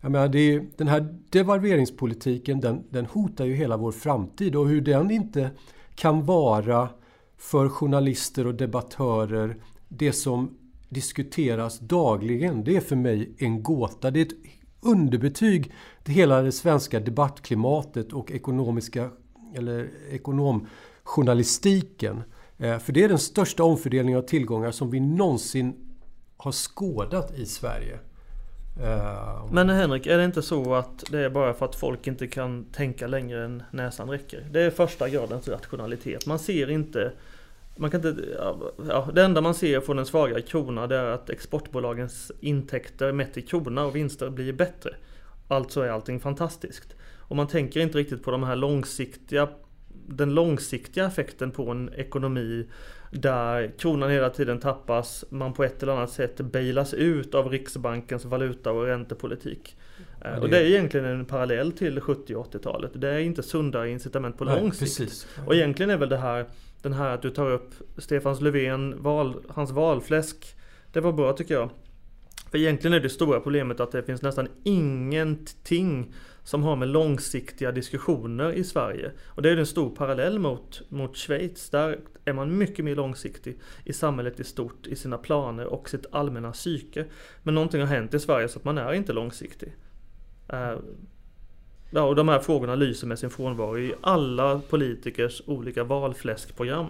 Jag 0.01 0.11
menar, 0.11 0.27
det 0.27 0.39
är, 0.39 0.67
den 0.77 0.87
här 0.87 1.17
devalveringspolitiken 1.29 2.59
den, 2.59 2.83
den 2.89 3.05
hotar 3.05 3.45
ju 3.45 3.53
hela 3.53 3.77
vår 3.77 3.91
framtid 3.91 4.55
och 4.55 4.67
hur 4.67 4.81
den 4.81 5.11
inte 5.11 5.51
kan 5.95 6.25
vara 6.25 6.89
för 7.37 7.69
journalister 7.69 8.47
och 8.47 8.55
debattörer 8.55 9.57
det 9.87 10.13
som 10.13 10.57
diskuteras 10.89 11.79
dagligen. 11.79 12.63
Det 12.63 12.75
är 12.75 12.81
för 12.81 12.95
mig 12.95 13.35
en 13.37 13.63
gåta. 13.63 14.11
Det 14.11 14.19
är 14.19 14.25
ett 14.25 14.35
underbetyg 14.81 15.73
till 16.03 16.13
hela 16.13 16.41
det 16.41 16.51
svenska 16.51 16.99
debattklimatet 16.99 18.13
och 18.13 18.31
ekonomiska 18.31 19.09
eller 19.55 19.89
ekonomjournalistiken. 20.11 22.23
Eh, 22.57 22.79
för 22.79 22.93
det 22.93 23.03
är 23.03 23.09
den 23.09 23.19
största 23.19 23.63
omfördelningen 23.63 24.19
av 24.19 24.23
tillgångar 24.23 24.71
som 24.71 24.91
vi 24.91 24.99
någonsin 24.99 25.73
har 26.37 26.51
skådat 26.51 27.37
i 27.37 27.45
Sverige. 27.45 27.99
Eh, 28.81 29.45
Men 29.51 29.69
Henrik, 29.69 30.05
är 30.07 30.17
det 30.17 30.25
inte 30.25 30.41
så 30.41 30.75
att 30.75 31.03
det 31.11 31.19
är 31.19 31.29
bara 31.29 31.53
för 31.53 31.65
att 31.65 31.75
folk 31.75 32.07
inte 32.07 32.27
kan 32.27 32.65
tänka 32.65 33.07
längre 33.07 33.45
än 33.45 33.63
näsan 33.71 34.09
räcker? 34.09 34.47
Det 34.51 34.61
är 34.61 34.69
första 34.69 35.09
gradens 35.09 35.47
rationalitet. 35.47 36.25
Man 36.25 36.39
ser 36.39 36.69
inte 36.69 37.11
man 37.79 37.91
kan 37.91 38.07
inte, 38.07 38.23
ja, 38.87 39.09
det 39.13 39.23
enda 39.23 39.41
man 39.41 39.53
ser 39.53 39.79
från 39.79 39.99
en 39.99 40.05
svagare 40.05 40.41
krona 40.41 40.87
det 40.87 40.95
är 40.95 41.05
att 41.05 41.29
exportbolagens 41.29 42.31
intäkter 42.39 43.11
mätt 43.11 43.37
i 43.37 43.41
krona 43.41 43.85
och 43.85 43.95
vinster 43.95 44.29
blir 44.29 44.53
bättre. 44.53 44.95
Alltså 45.47 45.81
är 45.81 45.89
allting 45.89 46.19
fantastiskt. 46.19 46.95
Och 47.17 47.35
man 47.35 47.47
tänker 47.47 47.79
inte 47.79 47.97
riktigt 47.97 48.23
på 48.23 48.31
de 48.31 48.43
här 48.43 48.55
långsiktiga 48.55 49.47
den 50.05 50.33
långsiktiga 50.33 51.05
effekten 51.05 51.51
på 51.51 51.71
en 51.71 51.89
ekonomi 51.95 52.67
där 53.11 53.71
kronan 53.77 54.09
hela 54.09 54.29
tiden 54.29 54.59
tappas, 54.59 55.25
man 55.29 55.53
på 55.53 55.63
ett 55.63 55.83
eller 55.83 55.93
annat 55.93 56.11
sätt 56.11 56.41
bailas 56.41 56.93
ut 56.93 57.35
av 57.35 57.49
Riksbankens 57.49 58.25
valuta 58.25 58.71
och 58.71 58.85
räntepolitik. 58.85 59.77
Ja, 60.21 60.29
det... 60.29 60.39
Och 60.39 60.49
det 60.49 60.57
är 60.57 60.65
egentligen 60.65 61.05
en 61.05 61.25
parallell 61.25 61.71
till 61.71 62.01
70 62.01 62.35
och 62.35 62.53
80-talet. 62.53 62.91
Det 62.93 63.09
är 63.09 63.19
inte 63.19 63.43
sundare 63.43 63.89
incitament 63.89 64.37
på 64.37 64.45
nej, 64.45 64.61
lång 64.61 64.73
sikt. 64.73 64.79
precis. 64.79 65.27
Och 65.45 65.55
egentligen 65.55 65.89
är 65.89 65.97
väl 65.97 66.09
det 66.09 66.17
här 66.17 66.45
Den 66.81 66.93
här 66.93 67.13
att 67.13 67.21
du 67.21 67.29
tar 67.29 67.51
upp 67.51 67.73
Stefans 67.97 68.41
Löfven, 68.41 69.03
val, 69.03 69.35
hans 69.49 69.71
valfläsk 69.71 70.55
Det 70.91 71.01
var 71.01 71.11
bra 71.11 71.33
tycker 71.33 71.53
jag 71.53 71.69
För 72.51 72.57
egentligen 72.57 72.93
är 72.93 72.99
det 72.99 73.09
stora 73.09 73.39
problemet 73.39 73.79
att 73.79 73.91
det 73.91 74.03
finns 74.03 74.21
nästan 74.21 74.47
ingenting 74.63 76.13
som 76.47 76.63
har 76.63 76.75
med 76.75 76.87
långsiktiga 76.87 77.71
diskussioner 77.71 78.51
i 78.51 78.63
Sverige. 78.63 79.11
Och 79.25 79.41
det 79.41 79.49
är 79.49 79.57
en 79.57 79.65
stor 79.65 79.89
parallell 79.89 80.39
mot, 80.39 80.81
mot 80.89 81.17
Schweiz. 81.17 81.69
Där 81.69 81.99
är 82.25 82.33
man 82.33 82.57
mycket 82.57 82.85
mer 82.85 82.95
långsiktig 82.95 83.57
i 83.83 83.93
samhället 83.93 84.39
i 84.39 84.43
stort 84.43 84.87
I 84.87 84.95
sina 84.95 85.17
planer 85.17 85.65
och 85.65 85.89
sitt 85.89 86.05
allmänna 86.11 86.51
psyke. 86.51 87.05
Men 87.43 87.55
någonting 87.55 87.81
har 87.81 87.87
hänt 87.87 88.13
i 88.13 88.19
Sverige 88.19 88.47
så 88.47 88.59
att 88.59 88.65
man 88.65 88.77
är 88.77 88.93
inte 88.93 89.13
långsiktig. 89.13 89.75
Eh, 90.49 90.75
ja, 91.91 92.01
och 92.01 92.15
de 92.15 92.27
här 92.27 92.39
frågorna 92.39 92.75
lyser 92.75 93.07
med 93.07 93.19
sin 93.19 93.29
frånvaro 93.29 93.79
i 93.79 93.93
alla 94.01 94.61
politikers 94.69 95.41
olika 95.45 95.83
valfläskprogram. 95.83 96.89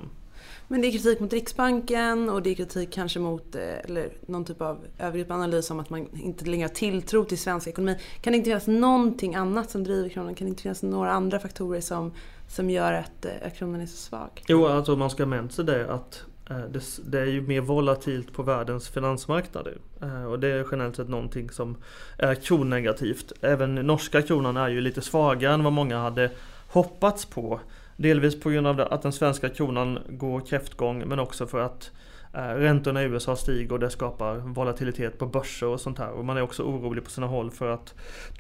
Men 0.68 0.82
det 0.82 0.88
är 0.88 0.92
kritik 0.92 1.20
mot 1.20 1.34
Riksbanken 1.34 2.30
och 2.30 2.42
det 2.42 2.50
är 2.50 2.56
kritik 2.56 2.94
kanske 2.94 3.20
mot 3.20 3.56
eh, 3.56 3.62
eller 3.62 4.10
någon 4.25 4.46
typ 4.46 4.62
av 4.62 4.77
övergripande 5.00 5.44
analys 5.44 5.72
om 5.72 5.80
att 5.80 5.89
man 5.89 6.08
inte 6.13 6.46
längre 6.46 6.63
har 6.63 6.74
tilltro 6.74 7.25
till 7.25 7.38
svensk 7.38 7.68
ekonomi. 7.68 7.98
Kan 8.22 8.34
det 8.34 8.38
inte 8.38 8.50
finnas 8.50 8.68
någonting 8.68 9.36
annat 9.36 9.70
som 9.70 9.84
driver 9.84 10.10
kronan? 10.10 10.36
Kan 10.36 10.46
det 10.46 10.50
inte 10.50 10.62
finnas 10.62 10.84
några 10.84 11.12
andra 11.12 11.39
faktorer 11.39 11.82
som, 11.82 12.13
som 12.50 12.70
gör 12.70 12.94
att, 12.94 13.25
att 13.46 13.58
kronan 13.58 13.82
är 13.82 13.86
så 13.86 13.98
svag? 13.98 14.44
Jo, 14.48 14.68
alltså 14.68 14.96
man 14.96 15.10
ska 15.10 15.24
ha 15.24 15.27
med 15.27 15.51
sig 15.51 15.66
det 15.66 15.94
att 15.94 16.24
eh, 16.50 16.60
det, 16.60 16.84
det 17.06 17.20
är 17.20 17.25
ju 17.25 17.42
mer 17.42 17.62
volatilt 17.62 18.34
på 18.34 18.44
världens 18.44 18.89
finansmarknader. 18.89 19.77
Och 20.30 20.39
det 20.39 20.48
är 20.48 20.68
generellt 20.72 20.96
sett 20.96 21.10
någonting 21.10 21.50
som 21.50 21.77
är 22.18 22.36
kronnegativt. 22.36 23.32
Även 23.42 23.75
norska 23.75 24.22
kronan 24.22 24.58
är 24.58 24.70
ju 24.70 24.82
lite 24.82 25.01
svagare 25.01 25.54
än 25.54 25.63
vad 25.63 25.74
många 25.74 26.00
hade 26.00 26.32
hoppats 26.68 27.25
på. 27.25 27.60
Delvis 27.98 28.39
på 28.39 28.50
grund 28.50 28.68
av 28.68 28.80
att 28.80 29.01
den 29.01 29.12
svenska 29.12 29.50
kronan 29.50 30.00
går 30.10 30.42
kräftgång 30.42 31.08
men 31.08 31.20
också 31.20 31.48
för 31.48 31.60
att 31.60 31.92
eh, 32.34 32.39
räntorna 32.39 33.04
i 33.04 33.06
USA 33.06 33.36
stiger 33.36 33.72
och 33.72 33.80
det 33.80 33.89
skapar 33.89 34.36
volatilitet 34.36 35.20
på 35.20 35.25
börser 35.25 35.68
och 35.68 35.82
sånt 35.82 36.00
här. 36.00 36.12
Och 36.12 36.25
man 36.25 36.38
är 36.38 36.42
också 36.42 36.63
orolig 36.63 37.04
på 37.04 37.10
sina 37.10 37.27
håll 37.27 37.51
för 37.51 37.70
att 37.70 37.94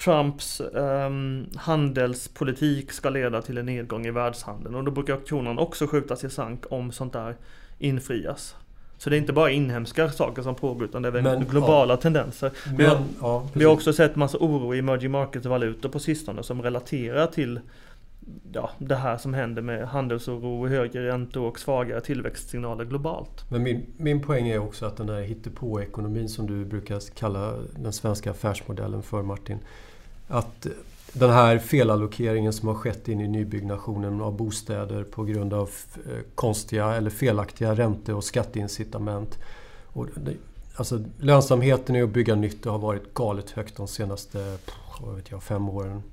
Trumps 0.03 0.61
ehm, 0.61 1.45
handelspolitik 1.55 2.91
ska 2.91 3.09
leda 3.09 3.41
till 3.41 3.57
en 3.57 3.65
nedgång 3.65 4.05
i 4.05 4.11
världshandeln. 4.11 4.75
Och 4.75 4.83
då 4.83 4.91
brukar 4.91 5.25
kronan 5.25 5.59
också 5.59 5.87
skjutas 5.87 6.23
i 6.23 6.29
sank 6.29 6.63
om 6.69 6.91
sånt 6.91 7.13
där 7.13 7.35
infrias. 7.79 8.55
Så 8.97 9.09
det 9.09 9.15
är 9.15 9.17
inte 9.17 9.33
bara 9.33 9.51
inhemska 9.51 10.09
saker 10.09 10.41
som 10.41 10.55
pågår 10.55 10.83
utan 10.83 11.01
det 11.01 11.07
är 11.07 11.21
Men, 11.21 11.45
globala 11.45 11.97
tendenser. 11.97 12.51
Vi 12.77 12.85
har, 12.85 12.95
Men, 12.95 13.05
ja, 13.21 13.49
vi 13.53 13.65
har 13.65 13.73
också 13.73 13.93
sett 13.93 14.15
massa 14.15 14.37
oro 14.37 14.75
i 14.75 14.79
emerging 14.79 15.11
market-valutor 15.11 15.89
på 15.89 15.99
sistone 15.99 16.43
som 16.43 16.61
relaterar 16.61 17.27
till 17.27 17.59
ja, 18.51 18.69
det 18.77 18.95
här 18.95 19.17
som 19.17 19.33
händer 19.33 19.61
med 19.61 19.87
handelsoro, 19.87 20.67
högre 20.67 21.07
räntor 21.07 21.47
och 21.47 21.59
svagare 21.59 22.01
tillväxtsignaler 22.01 22.85
globalt. 22.85 23.45
Men 23.49 23.63
min, 23.63 23.85
min 23.97 24.21
poäng 24.21 24.47
är 24.47 24.59
också 24.59 24.85
att 24.85 24.97
den 24.97 25.09
här 25.09 25.21
hittepå-ekonomin 25.21 26.29
som 26.29 26.47
du 26.47 26.65
brukar 26.65 27.15
kalla 27.15 27.53
den 27.75 27.93
svenska 27.93 28.31
affärsmodellen 28.31 29.03
för 29.03 29.21
Martin. 29.21 29.59
Att 30.27 30.67
den 31.13 31.29
här 31.29 31.59
felallokeringen 31.59 32.53
som 32.53 32.67
har 32.67 32.75
skett 32.75 33.07
in 33.07 33.21
i 33.21 33.27
nybyggnationen 33.27 34.21
av 34.21 34.37
bostäder 34.37 35.03
på 35.03 35.23
grund 35.23 35.53
av 35.53 35.69
eh, 35.95 36.11
konstiga 36.35 36.95
eller 36.95 37.09
felaktiga 37.09 37.75
ränte 37.75 38.13
och 38.13 38.23
skatteincitament. 38.23 39.39
Och 39.85 40.07
det, 40.15 40.33
alltså, 40.75 41.03
lönsamheten 41.19 41.95
i 41.95 42.01
att 42.01 42.09
bygga 42.09 42.35
nytt 42.35 42.65
har 42.65 42.77
varit 42.79 43.13
galet 43.13 43.51
högt 43.51 43.77
de 43.77 43.87
senaste 43.87 44.57
vad 45.01 45.15
vet 45.15 45.31
jag, 45.31 45.43
fem 45.43 45.69
åren. 45.69 46.03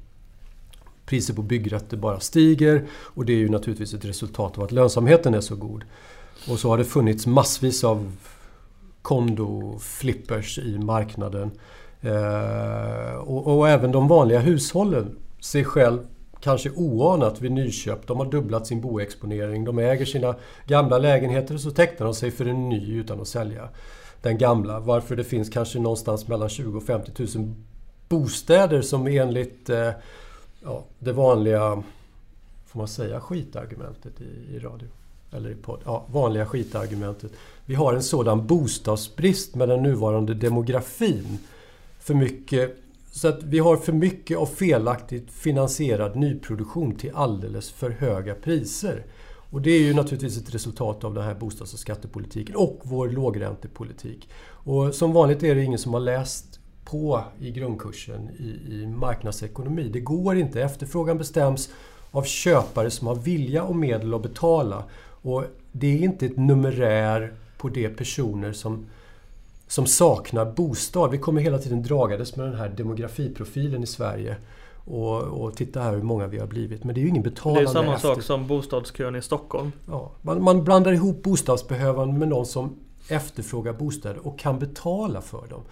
Priser 1.07 1.35
på 1.35 1.43
byggrätter 1.43 1.97
bara 1.97 2.21
stiger 2.21 2.87
och 2.93 3.25
det 3.25 3.33
är 3.33 3.39
ju 3.39 3.49
naturligtvis 3.49 3.95
ett 3.95 4.05
resultat 4.05 4.59
av 4.59 4.65
att 4.65 4.73
lönsamheten 4.73 5.35
är 5.35 5.41
så 5.41 5.57
god. 5.57 5.85
Och 6.49 6.59
så 6.59 6.69
har 6.69 6.79
det 6.79 6.85
funnits 6.85 7.27
massvis 7.27 7.85
av 7.85 8.13
kondo-flippers 9.03 10.59
i 10.59 10.79
marknaden. 10.79 11.51
Eh, 12.01 13.15
och, 13.15 13.59
och 13.59 13.69
även 13.69 13.93
de 13.93 14.09
vanliga 14.09 14.41
hushållen 14.41 15.17
sig 15.41 15.65
själv 15.65 15.99
kanske 16.41 16.71
oanat 16.71 17.41
vid 17.41 17.53
nyköp. 17.53 18.07
De 18.07 18.19
har 18.19 18.27
dubblat 18.27 18.67
sin 18.67 18.81
boexponering. 18.81 19.65
De 19.65 19.79
äger 19.79 20.05
sina 20.05 20.35
gamla 20.67 20.99
lägenheter 20.99 21.55
och 21.55 21.61
så 21.61 21.71
tecknar 21.71 22.07
de 22.07 22.15
sig 22.15 22.31
för 22.31 22.47
en 22.47 22.69
ny 22.69 22.95
utan 22.97 23.21
att 23.21 23.29
sälja 23.29 23.69
den 24.23 24.39
gamla. 24.39 24.81
Varför 24.81 25.17
det 25.17 25.25
finns 25.25 25.51
kanske 25.51 25.79
någonstans 25.79 26.29
mellan 26.29 26.49
20 26.49 26.77
och 26.77 26.83
50 26.83 27.39
000 27.39 27.55
bostäder 28.09 28.83
som 28.83 29.07
enligt 29.07 29.71
eh, 29.71 29.91
ja, 30.65 30.85
det 30.99 31.13
vanliga, 31.13 31.83
får 32.67 32.79
man 32.79 32.89
säga 32.89 33.21
skitargumentet 33.21 34.21
i, 34.21 34.55
i 34.55 34.59
radio? 34.59 34.89
Eller 35.33 35.51
i 35.51 35.55
podd? 35.55 35.81
Ja, 35.85 36.05
vanliga 36.13 36.47
skitargumentet. 36.47 37.33
Vi 37.67 37.75
har 37.75 37.95
en 37.95 38.03
sådan 38.03 38.47
bostadsbrist 38.47 39.55
med 39.55 39.69
den 39.69 39.83
nuvarande 39.83 40.35
demografin. 40.35 41.39
För 41.99 42.15
mycket, 42.15 42.77
så 43.13 43.29
att 43.29 43.43
vi 43.43 43.59
har 43.59 43.77
för 43.77 43.93
mycket 43.93 44.39
av 44.39 44.47
felaktigt 44.47 45.31
finansierad 45.31 46.17
nyproduktion 46.17 46.95
till 46.97 47.11
alldeles 47.15 47.71
för 47.71 47.91
höga 47.91 48.35
priser. 48.35 49.05
Och 49.51 49.63
det 49.63 49.71
är 49.71 49.81
ju 49.81 49.95
naturligtvis 49.95 50.39
ett 50.39 50.55
resultat 50.55 51.05
av 51.05 51.15
den 51.15 51.25
här 51.25 51.35
bostads 51.35 51.73
och 51.73 51.79
skattepolitiken 51.79 52.57
och 52.57 52.81
vår 52.83 53.09
lågräntepolitik. 53.09 54.29
Och 54.47 54.95
som 54.95 55.13
vanligt 55.13 55.43
är 55.43 55.55
det 55.55 55.65
ingen 55.65 55.79
som 55.79 55.93
har 55.93 56.01
läst 56.01 56.54
på 56.85 57.25
i 57.41 57.51
grundkursen 57.51 58.29
i, 58.39 58.75
i 58.75 58.87
marknadsekonomi. 58.87 59.89
Det 59.93 60.01
går 60.01 60.37
inte. 60.37 60.63
Efterfrågan 60.63 61.19
bestäms 61.19 61.71
av 62.11 62.23
köpare 62.23 62.91
som 62.91 63.07
har 63.07 63.15
vilja 63.15 63.63
och 63.63 63.77
medel 63.77 64.15
att 64.15 64.23
betala. 64.23 64.85
Och 65.23 65.45
det 65.73 65.87
är 65.87 66.03
inte 66.03 66.27
ett 66.27 66.37
numerär 66.37 67.33
på 67.59 67.69
de 67.69 67.89
personer 67.89 68.53
som, 68.53 68.87
som 69.69 69.87
saknar 69.87 70.53
bostad. 70.53 71.11
Vi 71.11 71.19
kommer 71.19 71.41
hela 71.41 71.59
tiden 71.59 71.83
dragades 71.83 72.37
med 72.37 72.47
den 72.47 72.55
här 72.55 72.69
demografiprofilen 72.69 73.83
i 73.83 73.87
Sverige. 73.87 74.37
Och, 74.87 75.23
och 75.23 75.57
titta 75.57 75.81
här 75.81 75.93
hur 75.93 76.03
många 76.03 76.27
vi 76.27 76.39
har 76.39 76.47
blivit. 76.47 76.85
Men 76.85 76.95
det 76.95 77.01
är 77.01 77.03
ju 77.03 77.09
ingen 77.09 77.23
Det 77.23 77.31
betalande 77.31 77.63
är 77.63 77.67
samma 77.67 77.95
efter. 77.95 78.09
sak 78.09 78.23
som 78.23 78.47
bostadskön 78.47 79.17
i 79.17 79.23
Stockholm. 79.23 79.73
Ja, 79.89 80.11
man, 80.23 80.43
man 80.43 80.65
blandar 80.65 80.93
ihop 80.93 81.23
bostadsbehövande 81.23 82.19
med 82.19 82.29
någon 82.29 82.47
som 82.47 82.77
efterfrågar 83.09 83.73
bostäder 83.73 84.27
och 84.27 84.39
kan 84.39 84.59
betala 84.59 85.21
för 85.21 85.47
dem. 85.47 85.63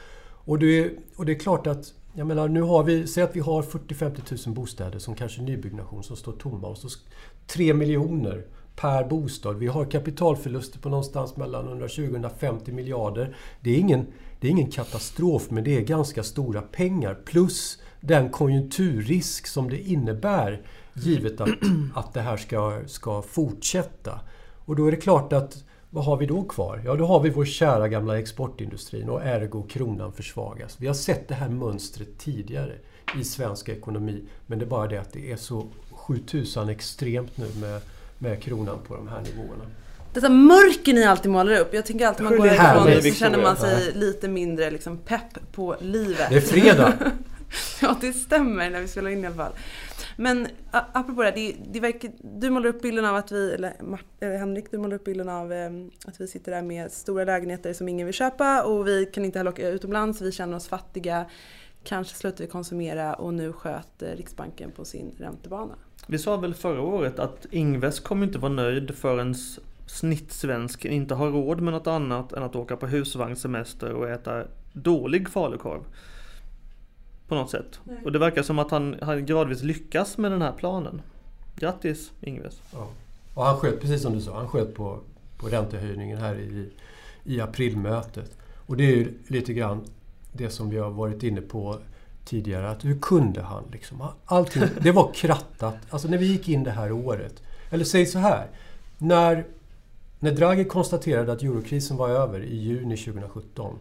Och 0.45 0.59
det, 0.59 0.85
är, 0.85 0.93
och 1.17 1.27
det 1.27 1.33
är 1.33 1.39
klart 1.39 1.67
att 1.67 1.95
Jag 2.15 2.27
menar, 2.27 2.49
nu 2.49 2.63
har 2.63 2.85
vi, 2.85 3.07
säg 3.07 3.23
att 3.23 3.37
vi 3.37 3.41
har 3.41 3.63
40-50 3.63 4.49
000 4.49 4.55
bostäder 4.55 4.99
som 4.99 5.15
kanske 5.15 5.43
nybyggnation 5.43 6.03
som 6.03 6.17
står 6.17 6.33
tomma 6.33 6.69
och 6.69 6.79
så 6.79 6.89
3 7.47 7.75
miljoner 7.75 8.45
per 8.77 9.05
bostad. 9.05 9.57
Vi 9.57 9.67
har 9.67 9.85
kapitalförluster 9.85 10.79
på 10.79 10.89
någonstans 10.89 11.37
mellan 11.37 11.69
120 11.69 12.03
150 12.03 12.73
miljarder. 12.73 13.37
Det 13.61 13.71
är, 13.71 13.79
ingen, 13.79 14.07
det 14.41 14.47
är 14.47 14.51
ingen 14.51 14.71
katastrof 14.71 15.51
men 15.51 15.65
det 15.65 15.77
är 15.77 15.81
ganska 15.81 16.23
stora 16.23 16.63
pengar. 16.63 17.15
Plus 17.25 17.79
den 18.01 18.31
konjunkturrisk 18.31 19.47
som 19.47 19.71
det 19.71 19.79
innebär 19.79 20.63
givet 20.95 21.41
att, 21.41 21.49
att 21.95 22.15
det 22.15 22.21
här 22.21 22.37
ska, 22.37 22.81
ska 22.87 23.23
fortsätta. 23.23 24.21
Och 24.65 24.77
då 24.77 24.87
är 24.87 24.91
det 24.91 24.97
klart 24.97 25.33
att 25.33 25.65
vad 25.95 26.05
har 26.05 26.17
vi 26.17 26.27
då 26.27 26.43
kvar? 26.43 26.83
Ja, 26.85 26.95
då 26.95 27.07
har 27.07 27.21
vi 27.21 27.31
vår 27.31 27.45
kära 27.45 27.89
gamla 27.89 28.19
exportindustrin 28.19 29.09
och 29.09 29.23
ergo 29.23 29.63
kronan 29.63 30.13
försvagas. 30.13 30.77
Vi 30.79 30.87
har 30.87 30.95
sett 30.95 31.29
det 31.29 31.35
här 31.35 31.49
mönstret 31.49 32.19
tidigare 32.19 32.73
i 33.21 33.25
svensk 33.25 33.69
ekonomi. 33.69 34.25
Men 34.47 34.59
det 34.59 34.65
är 34.65 34.69
bara 34.69 34.87
det 34.87 34.99
att 34.99 35.13
det 35.13 35.33
är 35.33 35.37
så 35.37 35.67
7000 35.91 36.69
extremt 36.69 37.37
nu 37.37 37.47
med, 37.61 37.81
med 38.19 38.43
kronan 38.43 38.79
på 38.89 38.97
de 38.97 39.09
här 39.09 39.21
nivåerna. 39.21 39.65
Detta 40.15 40.29
mörker 40.29 40.93
ni 40.93 41.05
alltid 41.05 41.31
målar 41.31 41.61
upp. 41.61 41.75
Jag 41.75 41.87
tänker 41.87 42.07
alltid 42.07 42.25
man 42.25 42.37
går 42.37 42.47
härifrån 42.47 43.13
så 43.13 43.19
känner 43.19 43.43
man 43.43 43.57
sig 43.57 43.93
lite 43.95 44.29
mindre 44.29 44.71
liksom, 44.71 44.99
pepp 44.99 45.53
på 45.53 45.77
livet. 45.81 46.31
Det 46.31 46.37
är 46.37 46.41
fredag! 46.41 46.93
ja, 47.81 47.97
det 48.01 48.13
stämmer 48.13 48.71
när 48.71 48.81
vi 48.81 48.89
spelar 48.89 49.11
in 49.11 49.25
i 49.25 49.27
alla 49.27 49.37
fall. 49.37 49.53
Men 50.23 50.47
apropå 50.71 51.23
det, 51.23 51.31
det, 51.31 51.57
det 51.73 51.81
verkar, 51.81 52.11
du 52.41 52.50
målar 52.50 52.69
upp 52.69 52.83
bilden 52.83 53.05
av 53.05 53.17
att 53.17 53.33
vi, 53.33 53.52
eller, 53.55 53.73
eller 54.21 54.38
Henrik, 54.38 54.71
du 54.71 54.79
målar 54.79 54.97
upp 54.97 55.05
bilden 55.05 55.29
av 55.29 55.52
eh, 55.52 55.71
att 56.07 56.21
vi 56.21 56.29
sitter 56.29 56.52
där 56.52 56.62
med 56.62 56.93
stora 56.93 57.25
lägenheter 57.25 57.73
som 57.73 57.88
ingen 57.88 58.07
vill 58.07 58.14
köpa 58.14 58.62
och 58.62 58.88
vi 58.88 59.07
kan 59.07 59.25
inte 59.25 59.38
heller 59.38 59.50
åka 59.50 59.69
utomlands, 59.69 60.21
vi 60.21 60.33
känner 60.33 60.57
oss 60.57 60.69
fattiga. 60.69 61.26
Kanske 61.85 62.14
slutar 62.14 62.45
vi 62.45 62.50
konsumera 62.50 63.14
och 63.14 63.35
nu 63.35 63.52
sköt 63.52 64.02
Riksbanken 64.17 64.71
på 64.71 64.85
sin 64.85 65.14
räntebana. 65.19 65.75
Vi 66.07 66.19
sa 66.19 66.37
väl 66.37 66.55
förra 66.55 66.83
året 66.83 67.19
att 67.19 67.47
Ingves 67.50 68.00
kommer 68.00 68.26
inte 68.26 68.38
vara 68.38 68.52
nöjd 68.52 68.95
förrän 68.95 69.35
snittsvensk 69.87 70.85
inte 70.85 71.14
har 71.14 71.31
råd 71.31 71.61
med 71.61 71.73
något 71.73 71.87
annat 71.87 72.33
än 72.33 72.43
att 72.43 72.57
åka 72.57 72.76
på 72.76 72.87
husvagnssemester 72.87 73.93
och 73.93 74.09
äta 74.09 74.45
dålig 74.73 75.29
falukorv. 75.29 75.83
På 77.33 77.37
något 77.37 77.51
sätt. 77.51 77.81
Nej. 77.85 77.97
Och 78.05 78.12
det 78.12 78.19
verkar 78.19 78.43
som 78.43 78.59
att 78.59 78.71
han, 78.71 78.97
han 79.03 79.27
gradvis 79.27 79.62
lyckas 79.62 80.19
med 80.19 80.33
den 80.33 80.43
här 80.43 80.53
planen. 80.53 81.03
Grattis 81.57 82.12
Ingves! 82.21 82.61
Ja. 82.73 82.89
Och 83.35 83.45
han 83.45 83.57
sköt, 83.57 83.81
precis 83.81 84.03
som 84.03 84.12
du 84.12 84.21
sa, 84.21 84.37
han 84.37 84.49
sköt 84.49 84.75
på, 84.75 84.99
på 85.37 85.49
räntehöjningen 85.49 86.19
här 86.19 86.35
i, 86.35 86.71
i 87.25 87.41
aprilmötet. 87.41 88.37
Och 88.67 88.77
det 88.77 88.85
är 88.85 88.97
ju 88.97 89.12
lite 89.27 89.53
grann 89.53 89.85
det 90.33 90.51
som 90.51 90.71
vi 90.71 90.79
har 90.79 90.91
varit 90.91 91.23
inne 91.23 91.41
på 91.41 91.79
tidigare. 92.25 92.71
Att 92.71 92.85
hur 92.85 92.99
kunde 92.99 93.43
han 93.43 93.65
liksom? 93.73 94.09
Allting, 94.25 94.62
det 94.81 94.93
var 94.93 95.12
krattat. 95.15 95.77
Alltså 95.91 96.09
när 96.09 96.19
vi 96.19 96.27
gick 96.27 96.49
in 96.49 96.65
det 96.65 96.71
här 96.71 96.93
året. 96.93 97.43
Eller 97.71 97.85
säg 97.85 98.07
så 98.07 98.19
här. 98.19 98.47
När, 98.99 99.45
när 100.19 100.33
Draghi 100.33 100.65
konstaterade 100.65 101.33
att 101.33 101.43
eurokrisen 101.43 101.97
var 101.97 102.09
över 102.09 102.43
i 102.43 102.57
juni 102.57 102.97
2017. 102.97 103.79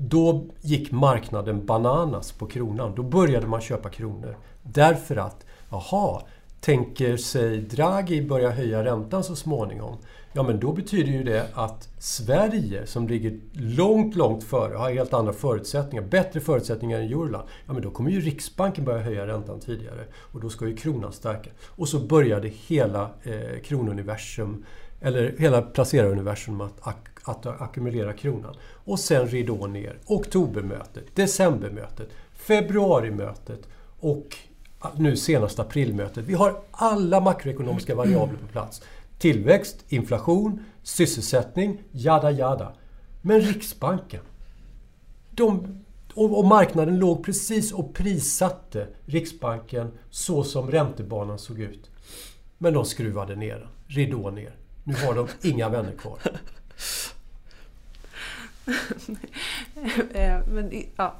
Då 0.00 0.46
gick 0.60 0.92
marknaden 0.92 1.66
bananas 1.66 2.32
på 2.32 2.46
kronan. 2.46 2.94
Då 2.94 3.02
började 3.02 3.46
man 3.46 3.60
köpa 3.60 3.88
kronor. 3.88 4.36
Därför 4.62 5.16
att, 5.16 5.46
jaha, 5.70 6.22
tänker 6.60 7.16
sig 7.16 7.58
Draghi 7.58 8.22
börja 8.22 8.50
höja 8.50 8.84
räntan 8.84 9.24
så 9.24 9.36
småningom? 9.36 9.96
Ja, 10.32 10.42
men 10.42 10.60
då 10.60 10.72
betyder 10.72 11.12
ju 11.12 11.22
det 11.24 11.46
att 11.54 11.88
Sverige, 11.98 12.86
som 12.86 13.08
ligger 13.08 13.40
långt, 13.52 14.16
långt 14.16 14.44
före, 14.44 14.76
har 14.76 14.90
helt 14.90 15.14
andra 15.14 15.32
förutsättningar, 15.32 16.04
bättre 16.04 16.40
förutsättningar 16.40 16.98
än 17.00 17.06
Euroland. 17.06 17.48
Ja, 17.66 17.72
men 17.72 17.82
då 17.82 17.90
kommer 17.90 18.10
ju 18.10 18.20
Riksbanken 18.20 18.84
börja 18.84 19.02
höja 19.02 19.26
räntan 19.26 19.60
tidigare 19.60 20.04
och 20.14 20.40
då 20.40 20.50
ska 20.50 20.66
ju 20.66 20.76
kronan 20.76 21.12
stärka. 21.12 21.50
Och 21.66 21.88
så 21.88 21.98
började 21.98 22.48
hela 22.48 23.10
eh, 23.22 23.60
kronuniversum, 23.64 24.64
eller 25.00 25.34
hela 25.38 25.62
placeraruniversum 25.62 26.60
att, 26.60 26.80
att 27.30 27.46
ackumulera 27.46 28.12
kronan. 28.12 28.54
Och 28.84 28.98
sen 28.98 29.28
ridå 29.28 29.66
ner. 29.66 29.98
Oktobermötet, 30.06 31.04
decembermötet, 31.16 32.08
februarimötet 32.32 33.68
och 34.00 34.36
nu 34.96 35.16
senast 35.16 35.58
aprilmötet. 35.58 36.24
Vi 36.24 36.34
har 36.34 36.60
alla 36.70 37.20
makroekonomiska 37.20 37.94
variabler 37.94 38.38
på 38.38 38.46
plats. 38.46 38.82
Tillväxt, 39.18 39.84
inflation, 39.88 40.64
sysselsättning, 40.82 41.82
jada 41.90 42.30
jada. 42.30 42.72
Men 43.22 43.40
Riksbanken, 43.40 44.22
de, 45.30 45.78
och, 46.14 46.38
och 46.38 46.44
marknaden 46.44 46.98
låg 46.98 47.24
precis 47.24 47.72
och 47.72 47.94
prissatte 47.94 48.86
Riksbanken 49.06 49.92
så 50.10 50.44
som 50.44 50.70
räntebanan 50.70 51.38
såg 51.38 51.60
ut. 51.60 51.90
Men 52.58 52.74
de 52.74 52.84
skruvade 52.84 53.36
ner 53.36 53.58
den, 53.58 53.68
ridå 53.86 54.30
ner. 54.30 54.56
Nu 54.84 54.94
har 54.94 55.14
de 55.14 55.28
inga 55.42 55.68
vänner 55.68 55.92
kvar. 55.92 56.18
Eh, 60.12 60.40
men, 60.48 60.84
ja. 60.96 61.16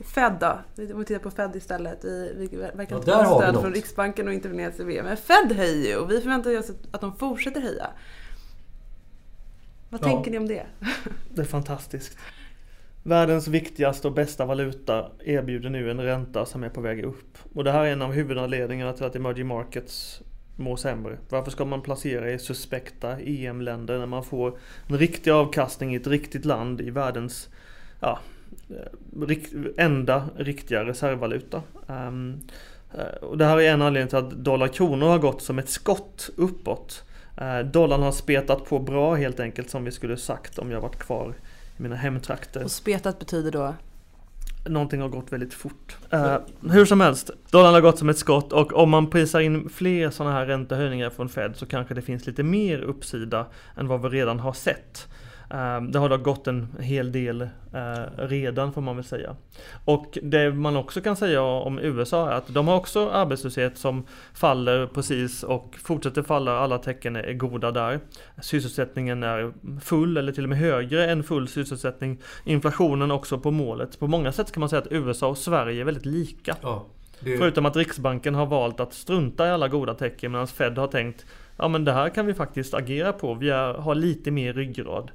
Fed 0.00 0.32
då? 0.40 0.58
Om 0.94 0.98
vi 0.98 1.04
tittar 1.04 1.22
på 1.22 1.30
Fed 1.30 1.56
istället. 1.56 2.04
Vi, 2.04 2.48
vi 2.50 2.56
verkar 2.56 2.96
inte 2.96 3.24
få 3.24 3.40
stöd 3.40 3.60
från 3.60 3.74
Riksbanken 3.74 4.28
och 4.28 4.34
inte 4.34 4.48
från 4.48 4.60
ECB. 4.60 5.02
Men 5.02 5.16
Fed 5.16 5.52
höjer 5.56 5.88
ju 5.88 5.96
och 5.96 6.10
vi 6.10 6.20
förväntar 6.20 6.58
oss 6.58 6.70
att 6.90 7.00
de 7.00 7.16
fortsätter 7.16 7.60
höja. 7.60 7.90
Vad 9.88 10.00
ja. 10.00 10.04
tänker 10.04 10.30
ni 10.30 10.38
om 10.38 10.48
det? 10.48 10.66
Det 11.34 11.40
är 11.40 11.46
fantastiskt. 11.46 12.18
Världens 13.02 13.48
viktigaste 13.48 14.08
och 14.08 14.14
bästa 14.14 14.44
valuta 14.44 15.10
erbjuder 15.18 15.70
nu 15.70 15.90
en 15.90 16.00
ränta 16.00 16.46
som 16.46 16.64
är 16.64 16.68
på 16.68 16.80
väg 16.80 17.04
upp. 17.04 17.38
Och 17.54 17.64
det 17.64 17.72
här 17.72 17.84
är 17.84 17.92
en 17.92 18.02
av 18.02 18.12
huvudanledningarna 18.12 18.92
till 18.92 19.04
att 19.04 19.16
emerging 19.16 19.46
markets 19.46 20.22
mår 20.60 20.76
sämre. 20.76 21.18
Varför 21.28 21.50
ska 21.50 21.64
man 21.64 21.82
placera 21.82 22.30
i 22.30 22.38
suspekta 22.38 23.20
EM-länder 23.20 23.98
när 23.98 24.06
man 24.06 24.24
får 24.24 24.58
en 24.88 24.98
riktig 24.98 25.30
avkastning 25.30 25.92
i 25.92 25.96
ett 25.96 26.06
riktigt 26.06 26.44
land 26.44 26.80
i 26.80 26.90
världens 26.90 27.48
ja, 28.00 28.18
eh, 28.70 29.26
enda 29.76 30.28
riktiga 30.36 30.84
reservvaluta. 30.84 31.62
Um, 31.86 32.40
och 33.20 33.38
det 33.38 33.44
här 33.44 33.60
är 33.60 33.72
en 33.72 33.82
anledning 33.82 34.08
till 34.08 34.18
att 34.18 34.30
dollar-kronor 34.30 35.06
har 35.06 35.18
gått 35.18 35.42
som 35.42 35.58
ett 35.58 35.68
skott 35.68 36.30
uppåt. 36.36 37.04
Eh, 37.36 37.58
dollarn 37.58 38.02
har 38.02 38.12
spetat 38.12 38.64
på 38.64 38.78
bra 38.78 39.14
helt 39.14 39.40
enkelt 39.40 39.70
som 39.70 39.84
vi 39.84 39.90
skulle 39.90 40.16
sagt 40.16 40.58
om 40.58 40.70
jag 40.70 40.80
varit 40.80 40.98
kvar 40.98 41.34
i 41.78 41.82
mina 41.82 41.96
hemtrakter. 41.96 42.64
Och 42.64 42.70
spetat 42.70 43.18
betyder 43.18 43.50
då? 43.50 43.74
Någonting 44.64 45.00
har 45.00 45.08
gått 45.08 45.32
väldigt 45.32 45.54
fort. 45.54 45.96
Uh, 46.14 46.36
hur 46.70 46.84
som 46.84 47.00
helst, 47.00 47.30
dollarn 47.50 47.74
har 47.74 47.80
gått 47.80 47.98
som 47.98 48.08
ett 48.08 48.18
skott 48.18 48.52
och 48.52 48.72
om 48.72 48.90
man 48.90 49.10
prisar 49.10 49.40
in 49.40 49.68
fler 49.68 50.10
sådana 50.10 50.34
här 50.34 50.46
räntehöjningar 50.46 51.10
från 51.10 51.28
Fed 51.28 51.56
så 51.56 51.66
kanske 51.66 51.94
det 51.94 52.02
finns 52.02 52.26
lite 52.26 52.42
mer 52.42 52.78
uppsida 52.78 53.46
än 53.76 53.86
vad 53.86 54.02
vi 54.02 54.08
redan 54.08 54.40
har 54.40 54.52
sett. 54.52 55.08
Ehm, 55.50 55.92
det 55.92 55.98
har 55.98 56.08
då 56.08 56.16
gått 56.16 56.46
en 56.46 56.68
hel 56.80 57.12
del 57.12 57.42
eh, 57.42 57.48
redan 58.16 58.72
får 58.72 58.80
man 58.80 58.96
väl 58.96 59.04
säga. 59.04 59.36
Och 59.84 60.18
det 60.22 60.52
man 60.52 60.76
också 60.76 61.00
kan 61.00 61.16
säga 61.16 61.42
om 61.42 61.78
USA 61.78 62.30
är 62.30 62.34
att 62.34 62.54
de 62.54 62.68
har 62.68 62.76
också 62.76 63.10
arbetslöshet 63.10 63.78
som 63.78 64.06
faller 64.34 64.86
precis 64.86 65.42
och 65.42 65.76
fortsätter 65.82 66.22
falla. 66.22 66.58
Alla 66.58 66.78
tecken 66.78 67.16
är 67.16 67.32
goda 67.32 67.70
där. 67.70 68.00
Sysselsättningen 68.42 69.22
är 69.22 69.52
full 69.80 70.16
eller 70.16 70.32
till 70.32 70.42
och 70.42 70.48
med 70.48 70.58
högre 70.58 71.10
än 71.10 71.22
full 71.22 71.48
sysselsättning. 71.48 72.18
Inflationen 72.44 73.10
också 73.10 73.38
på 73.38 73.50
målet. 73.50 73.98
På 73.98 74.06
många 74.06 74.32
sätt 74.32 74.52
kan 74.52 74.60
man 74.60 74.68
säga 74.68 74.82
att 74.82 74.92
USA 74.92 75.28
och 75.28 75.38
Sverige 75.38 75.80
är 75.80 75.84
väldigt 75.84 76.06
lika. 76.06 76.56
Ja, 76.62 76.86
det... 77.20 77.38
Förutom 77.38 77.66
att 77.66 77.76
Riksbanken 77.76 78.34
har 78.34 78.46
valt 78.46 78.80
att 78.80 78.94
strunta 78.94 79.46
i 79.46 79.50
alla 79.50 79.68
goda 79.68 79.94
tecken 79.94 80.32
medan 80.32 80.46
Fed 80.46 80.78
har 80.78 80.86
tänkt 80.86 81.26
Ja 81.56 81.68
men 81.68 81.84
det 81.84 81.92
här 81.92 82.08
kan 82.08 82.26
vi 82.26 82.34
faktiskt 82.34 82.74
agera 82.74 83.12
på. 83.12 83.34
Vi 83.34 83.50
har 83.50 83.94
lite 83.94 84.30
mer 84.30 84.52
ryggrad. 84.52 85.10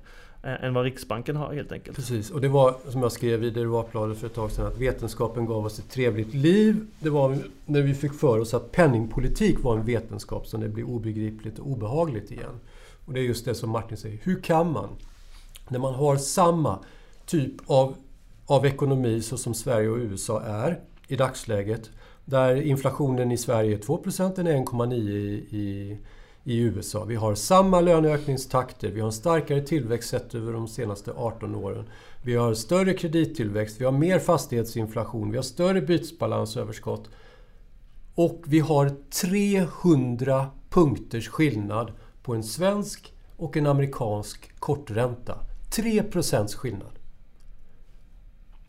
Eh, 0.45 0.63
än 0.63 0.73
vad 0.73 0.83
Riksbanken 0.83 1.35
har 1.35 1.53
helt 1.53 1.71
enkelt. 1.71 1.97
Precis, 1.97 2.31
och 2.31 2.41
det 2.41 2.47
var 2.47 2.75
som 2.89 3.01
jag 3.01 3.11
skrev 3.11 3.43
i 3.43 3.49
Derivatbladet 3.49 4.17
för 4.17 4.27
ett 4.27 4.33
tag 4.33 4.51
sedan 4.51 4.67
att 4.67 4.77
vetenskapen 4.77 5.45
gav 5.45 5.65
oss 5.65 5.79
ett 5.79 5.89
trevligt 5.89 6.33
liv. 6.33 6.87
Det 6.99 7.09
var 7.09 7.37
när 7.65 7.81
vi 7.81 7.93
fick 7.93 8.13
för 8.13 8.39
oss 8.39 8.53
att 8.53 8.71
penningpolitik 8.71 9.63
var 9.63 9.77
en 9.77 9.85
vetenskap 9.85 10.47
som 10.47 10.61
det 10.61 10.69
blev 10.69 10.85
obegripligt 10.85 11.59
och 11.59 11.67
obehagligt 11.67 12.31
igen. 12.31 12.59
Och 13.05 13.13
det 13.13 13.19
är 13.19 13.23
just 13.23 13.45
det 13.45 13.55
som 13.55 13.69
Martin 13.69 13.97
säger. 13.97 14.19
Hur 14.23 14.41
kan 14.41 14.71
man, 14.71 14.89
när 15.69 15.79
man 15.79 15.93
har 15.93 16.17
samma 16.17 16.79
typ 17.25 17.53
av, 17.65 17.95
av 18.45 18.65
ekonomi 18.65 19.21
så 19.21 19.37
som 19.37 19.53
Sverige 19.53 19.89
och 19.89 19.97
USA 19.97 20.41
är 20.41 20.79
i 21.07 21.15
dagsläget, 21.15 21.89
där 22.25 22.61
inflationen 22.61 23.31
i 23.31 23.37
Sverige 23.37 23.75
är 23.75 23.79
2 23.79 24.03
den 24.35 24.47
är 24.47 24.53
1,9 24.53 24.93
i, 24.93 25.57
i 25.57 25.97
i 26.47 26.59
USA. 26.59 27.03
Vi 27.03 27.15
har 27.15 27.35
samma 27.35 27.81
löneökningstakter, 27.81 28.91
vi 28.91 28.99
har 28.99 29.07
en 29.07 29.13
starkare 29.13 29.61
tillväxt 29.61 30.09
sett 30.09 30.35
över 30.35 30.53
de 30.53 30.67
senaste 30.67 31.11
18 31.11 31.55
åren. 31.55 31.85
Vi 32.21 32.35
har 32.35 32.53
större 32.53 32.93
kredittillväxt, 32.93 33.81
vi 33.81 33.85
har 33.85 33.91
mer 33.91 34.19
fastighetsinflation, 34.19 35.31
vi 35.31 35.37
har 35.37 35.43
större 35.43 35.81
bytesbalansöverskott. 35.81 37.09
Och 38.15 38.43
vi 38.47 38.59
har 38.59 38.91
300 39.09 40.47
punkters 40.69 41.29
skillnad 41.29 41.91
på 42.23 42.33
en 42.35 42.43
svensk 42.43 43.13
och 43.37 43.57
en 43.57 43.67
amerikansk 43.67 44.59
kortränta. 44.59 45.37
3% 45.71 46.55
skillnad. 46.55 46.94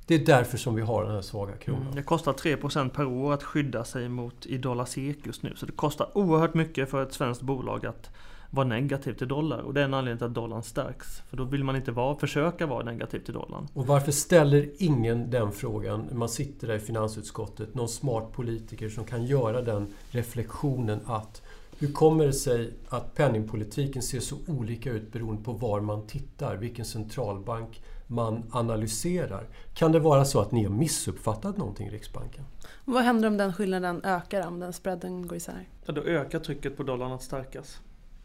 Det 0.07 0.15
är 0.15 0.27
därför 0.27 0.59
som 0.59 0.75
vi 0.75 0.83
har 0.83 1.05
den 1.05 1.15
här 1.15 1.23
svaga 1.23 1.57
kronan. 1.57 1.83
Mm, 1.83 1.95
det 1.95 2.03
kostar 2.03 2.33
3% 2.33 2.89
per 2.89 3.07
år 3.07 3.33
att 3.33 3.43
skydda 3.43 3.85
sig 3.85 4.09
mot 4.09 4.47
i 4.47 4.59
dollar 4.59 4.85
SEK 4.85 5.27
just 5.27 5.43
nu. 5.43 5.53
Så 5.57 5.67
det 5.67 5.73
kostar 5.73 6.19
oerhört 6.19 6.55
mycket 6.55 6.91
för 6.91 7.03
ett 7.03 7.13
svenskt 7.13 7.43
bolag 7.43 7.87
att 7.87 8.11
vara 8.51 8.67
negativ 8.67 9.13
till 9.13 9.29
dollar. 9.29 9.59
Och 9.59 9.75
det 9.75 9.81
är 9.81 9.85
en 9.85 9.95
anledning 9.95 10.19
till 10.19 10.27
att 10.27 10.35
dollarn 10.35 10.63
stärks. 10.63 11.23
För 11.31 11.37
då 11.37 11.45
vill 11.45 11.65
man 11.65 11.77
inte 11.77 11.93
vara, 11.93 12.17
försöka 12.17 12.67
vara 12.67 12.85
negativ 12.85 13.19
till 13.19 13.35
dollarn. 13.35 13.69
Och 13.73 13.87
varför 13.87 14.13
ställer 14.13 14.71
ingen 14.79 15.31
den 15.31 15.53
frågan? 15.53 16.09
Man 16.13 16.29
sitter 16.29 16.67
där 16.67 16.75
i 16.75 16.79
finansutskottet, 16.79 17.75
någon 17.75 17.89
smart 17.89 18.33
politiker 18.33 18.89
som 18.89 19.05
kan 19.05 19.25
göra 19.25 19.63
den 19.63 19.95
reflektionen 20.11 21.01
att 21.07 21.43
hur 21.79 21.93
kommer 21.93 22.27
det 22.27 22.33
sig 22.33 22.73
att 22.89 23.15
penningpolitiken 23.15 24.03
ser 24.03 24.21
så 24.21 24.37
olika 24.47 24.91
ut 24.91 25.13
beroende 25.13 25.43
på 25.43 25.53
var 25.53 25.81
man 25.81 26.07
tittar, 26.07 26.57
vilken 26.57 26.85
centralbank 26.85 27.83
man 28.07 28.43
analyserar? 28.51 29.49
Kan 29.75 29.93
det 29.93 29.99
vara 29.99 30.25
så 30.25 30.41
att 30.41 30.53
ni 30.53 30.65
har 30.65 30.71
missuppfattat 30.71 31.57
någonting 31.57 31.87
i 31.87 31.91
Riksbanken? 31.91 32.45
Vad 32.85 33.03
händer 33.03 33.29
om 33.29 33.37
den 33.37 33.53
skillnaden 33.53 34.05
ökar, 34.05 34.47
om 34.47 34.61
den 34.61 34.73
spreaden 34.73 35.27
går 35.27 35.37
isär? 35.37 35.69
Ja, 35.85 35.93
då 35.93 36.03
ökar 36.03 36.39
trycket 36.39 36.77
på 36.77 36.83
dollarn 36.83 37.13
att 37.13 37.23
stärkas 37.23 37.81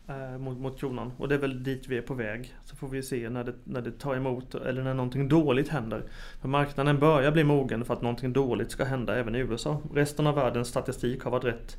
eh, 0.08 0.38
mot, 0.38 0.58
mot 0.58 0.80
kronan. 0.80 1.12
Och 1.18 1.28
det 1.28 1.36
är 1.36 1.40
väl 1.40 1.64
dit 1.64 1.88
vi 1.88 1.98
är 1.98 2.02
på 2.02 2.14
väg. 2.14 2.56
Så 2.66 2.76
får 2.76 2.88
vi 2.88 3.04
se 3.04 3.30
när 3.30 3.44
det, 3.44 3.54
när 3.64 3.82
det 3.82 3.92
tar 3.92 4.16
emot 4.16 4.56
eller 4.56 4.84
när 4.84 4.94
någonting 4.94 5.28
dåligt 5.28 5.70
händer. 5.70 6.04
För 6.42 6.48
marknaden 6.48 7.00
börjar 7.00 7.32
bli 7.32 7.44
mogen 7.44 7.86
för 7.86 7.94
att 7.94 8.02
någonting 8.02 8.34
dåligt 8.34 8.72
ska 8.72 8.84
hända 8.84 9.16
även 9.16 9.36
i 9.36 9.40
USA. 9.40 9.82
Resten 9.94 10.28
av 10.28 10.36
världens 10.36 10.68
statistik 10.68 11.24
har 11.24 11.32
varit 11.32 11.44
rätt 11.44 11.78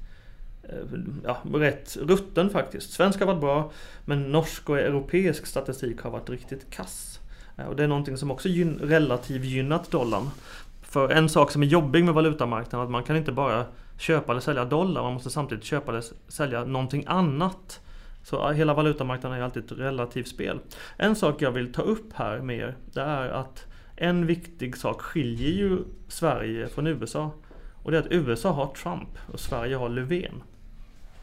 eh, 0.63 0.99
ja, 1.25 1.43
rätt 1.55 1.97
rutten 1.97 2.51
faktiskt. 2.51 2.93
Svensk 2.93 3.21
har 3.21 3.27
varit 3.27 3.41
bra, 3.41 3.73
men 4.05 4.33
norsk 4.33 4.71
och 4.71 4.79
europeisk 4.79 5.47
statistik 5.47 6.01
har 6.01 6.11
varit 6.11 6.31
riktigt 6.31 6.71
kass. 6.71 7.22
Eh, 7.57 7.67
och 7.67 7.77
det 7.77 7.85
är 7.85 7.89
någonting 7.89 8.17
som 8.17 8.31
också 8.31 8.49
gyn 8.49 8.79
relativt 8.79 9.45
gynnat 9.45 9.91
dollarn. 9.91 10.31
För 10.83 11.09
en 11.09 11.29
sak 11.29 11.51
som 11.51 11.63
är 11.63 11.67
jobbig 11.67 12.05
med 12.05 12.15
valutamarknaden 12.15 12.81
är 12.81 12.85
att 12.85 12.91
man 12.91 13.03
kan 13.03 13.17
inte 13.17 13.33
bara 13.33 13.65
köpa 13.99 14.33
eller 14.33 14.41
sälja 14.41 14.65
dollar, 14.65 15.03
man 15.03 15.15
måste 15.15 15.31
samtidigt 15.31 15.65
köpa 15.65 15.93
eller 15.93 16.05
sälja 16.29 16.65
någonting 16.65 17.05
annat. 17.07 17.81
Så 18.25 18.51
hela 18.51 18.75
valutamarknaden 18.75 19.39
är 19.39 19.43
alltid 19.43 19.65
ett 19.65 19.73
relativt 19.73 20.29
spel. 20.29 20.59
En 20.97 21.17
sak 21.17 21.43
jag 21.43 21.51
vill 21.51 21.73
ta 21.73 21.83
upp 21.83 22.13
här 22.15 22.39
mer, 22.41 22.77
det 22.93 23.01
är 23.01 23.29
att 23.29 23.67
en 23.97 24.27
viktig 24.27 24.77
sak 24.77 25.01
skiljer 25.01 25.51
ju 25.51 25.79
Sverige 26.09 26.69
från 26.69 26.87
USA. 26.87 27.31
Och 27.83 27.91
det 27.91 27.97
är 27.97 28.01
att 28.01 28.13
USA 28.13 28.51
har 28.51 28.67
Trump 28.67 29.09
och 29.33 29.41
Sverige 29.41 29.77
har 29.77 29.89
Löfven. 29.89 30.43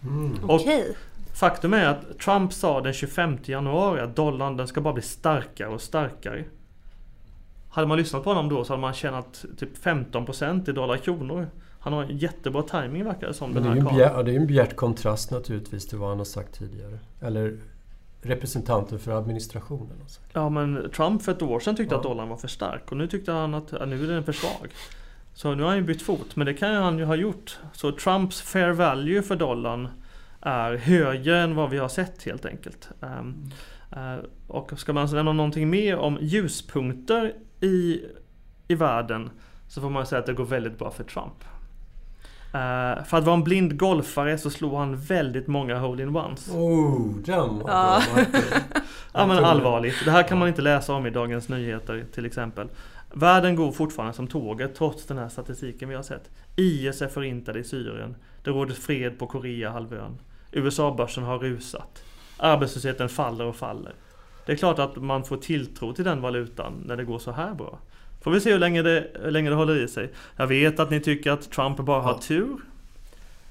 Mm. 0.04 0.50
Okay. 0.50 0.84
Faktum 1.40 1.74
är 1.74 1.86
att 1.86 2.20
Trump 2.20 2.54
sa 2.54 2.82
den 2.82 2.94
25 2.94 3.38
januari 3.46 4.02
att 4.02 4.16
dollarn 4.16 4.58
den 4.58 4.68
ska 4.68 4.82
bara 4.82 4.94
bli 4.94 5.04
starkare 5.04 5.70
och 5.70 5.82
starkare. 5.82 6.44
Hade 7.70 7.88
man 7.88 7.98
lyssnat 7.98 8.24
på 8.24 8.30
honom 8.30 8.50
då 8.50 8.64
så 8.64 8.74
hade 8.74 8.82
man 8.82 8.94
tjänat 8.94 9.46
typ 9.58 9.78
15% 9.84 10.70
i 10.70 10.74
dollar 10.74 10.98
kronor. 10.98 11.48
Han 11.80 11.94
har 11.94 12.04
en 12.04 12.18
jättebra 12.18 12.62
timing 12.62 13.04
verkar 13.04 13.28
det 13.28 13.34
som. 13.34 13.52
Men 13.52 13.64
det 13.64 13.70
är, 13.70 13.74
ju 13.76 14.24
det 14.24 14.32
är 14.32 14.36
en 14.36 14.48
bjärt 14.48 14.76
kontrast 14.76 15.32
naturligtvis 15.32 15.88
till 15.88 15.98
vad 15.98 16.10
han 16.10 16.18
har 16.18 16.26
sagt 16.26 16.60
tidigare. 16.60 17.00
Eller 17.22 17.58
representanten 18.22 19.00
för 19.00 19.12
administrationen. 19.12 19.98
Alltså. 20.02 20.22
Ja 20.34 20.50
men 20.50 20.90
Trump 20.96 21.22
för 21.22 21.32
ett 21.32 21.42
år 21.42 21.60
sedan 21.60 21.76
tyckte 21.76 21.96
ja. 21.96 21.98
att 21.98 22.04
dollarn 22.04 22.30
var 22.30 22.38
för 22.38 22.48
stark 22.48 22.92
och 22.92 22.98
nu 22.98 23.08
tyckte 23.08 23.32
han 23.32 23.54
att 23.54 23.72
ja, 23.80 23.86
nu 23.86 24.04
är 24.04 24.08
den 24.08 24.24
för 24.24 24.34
svag. 24.34 24.70
Så 25.34 25.56
nu 25.56 25.64
har 25.64 25.70
han 25.70 25.78
ju 25.78 25.84
bytt 25.84 26.02
fot, 26.02 26.36
men 26.36 26.46
det 26.46 26.54
kan 26.54 26.76
han 26.76 26.98
ju 26.98 27.06
ha 27.06 27.16
gjort. 27.16 27.60
Så 27.74 27.92
Trumps 27.92 28.42
fair 28.42 28.72
value 28.72 29.22
för 29.22 29.36
dollarn 29.36 29.88
är 30.42 30.78
högre 30.78 31.40
än 31.40 31.56
vad 31.56 31.70
vi 31.70 31.78
har 31.78 31.88
sett 31.88 32.24
helt 32.24 32.46
enkelt. 32.46 32.90
Um, 33.00 33.52
uh, 33.98 34.26
och 34.48 34.80
ska 34.80 34.94
man 34.94 35.08
nämna 35.12 35.34
någonting 35.34 35.70
mer 35.70 35.98
om 35.98 36.18
ljuspunkter 36.22 37.34
i, 37.62 38.02
i 38.68 38.76
världen 38.76 39.30
så 39.68 39.82
får 39.82 39.90
man 39.90 40.06
säga 40.06 40.20
att 40.20 40.26
det 40.26 40.34
går 40.34 40.46
väldigt 40.46 40.78
bra 40.78 40.92
för 40.92 41.04
Trump. 41.04 41.44
Uh, 42.54 43.04
för 43.04 43.18
att 43.18 43.24
vara 43.24 43.34
en 43.34 43.44
blind 43.44 43.78
golfare 43.78 44.38
så 44.38 44.50
slog 44.50 44.74
han 44.74 44.96
väldigt 44.96 45.48
många 45.48 45.80
hole-in-ones. 45.80 46.50
Oh, 46.50 47.16
den 47.26 47.60
var 47.60 47.70
ja. 47.70 48.02
ja 49.14 49.28
men 49.28 49.46
allvarligt. 49.46 50.06
Det 50.06 50.12
här 50.12 50.24
kan 50.24 50.38
man 50.38 50.48
inte 50.48 50.62
läsa 50.62 50.94
om 50.94 51.08
i 51.08 51.10
Dagens 51.10 51.50
Nyheter 51.50 52.06
till 52.14 52.26
exempel. 52.26 52.70
Världen 53.14 53.56
går 53.56 53.72
fortfarande 53.72 54.14
som 54.14 54.28
tåget 54.28 54.76
trots 54.76 55.06
den 55.06 55.18
här 55.18 55.30
statistiken 55.30 55.90
vi 55.90 55.96
har 55.96 56.04
sett. 56.04 56.30
IS 56.56 57.02
är 57.02 57.08
förintade 57.08 57.60
i 57.60 57.64
Syrien. 57.64 58.16
Det 58.44 58.50
råder 58.50 58.74
fred 58.74 59.20
på 59.20 59.28
Koreahalvön. 59.28 60.18
USA-börsen 60.52 61.24
har 61.24 61.40
rusat. 61.40 62.04
Arbetslösheten 62.38 63.10
faller 63.10 63.46
och 63.46 63.56
faller. 63.56 63.94
Det 64.46 64.52
är 64.52 64.58
klart 64.58 64.80
att 64.80 64.96
man 64.96 65.24
får 65.24 65.38
tilltro 65.38 65.94
till 65.94 66.06
den 66.06 66.22
valutan 66.22 66.84
när 66.86 66.98
det 66.98 67.04
går 67.04 67.20
så 67.20 67.32
här 67.32 67.54
bra. 67.54 67.80
Får 68.22 68.32
vi 68.32 68.42
se 68.42 68.52
hur 68.52 68.60
länge 68.60 68.82
det, 68.82 69.08
hur 69.24 69.32
länge 69.32 69.50
det 69.50 69.56
håller 69.56 69.84
i 69.84 69.88
sig. 69.88 70.14
Jag 70.36 70.48
vet 70.48 70.80
att 70.80 70.90
ni 70.90 71.00
tycker 71.00 71.32
att 71.32 71.52
Trump 71.52 71.78
bara 71.78 72.02
har 72.02 72.18
tur. 72.18 72.58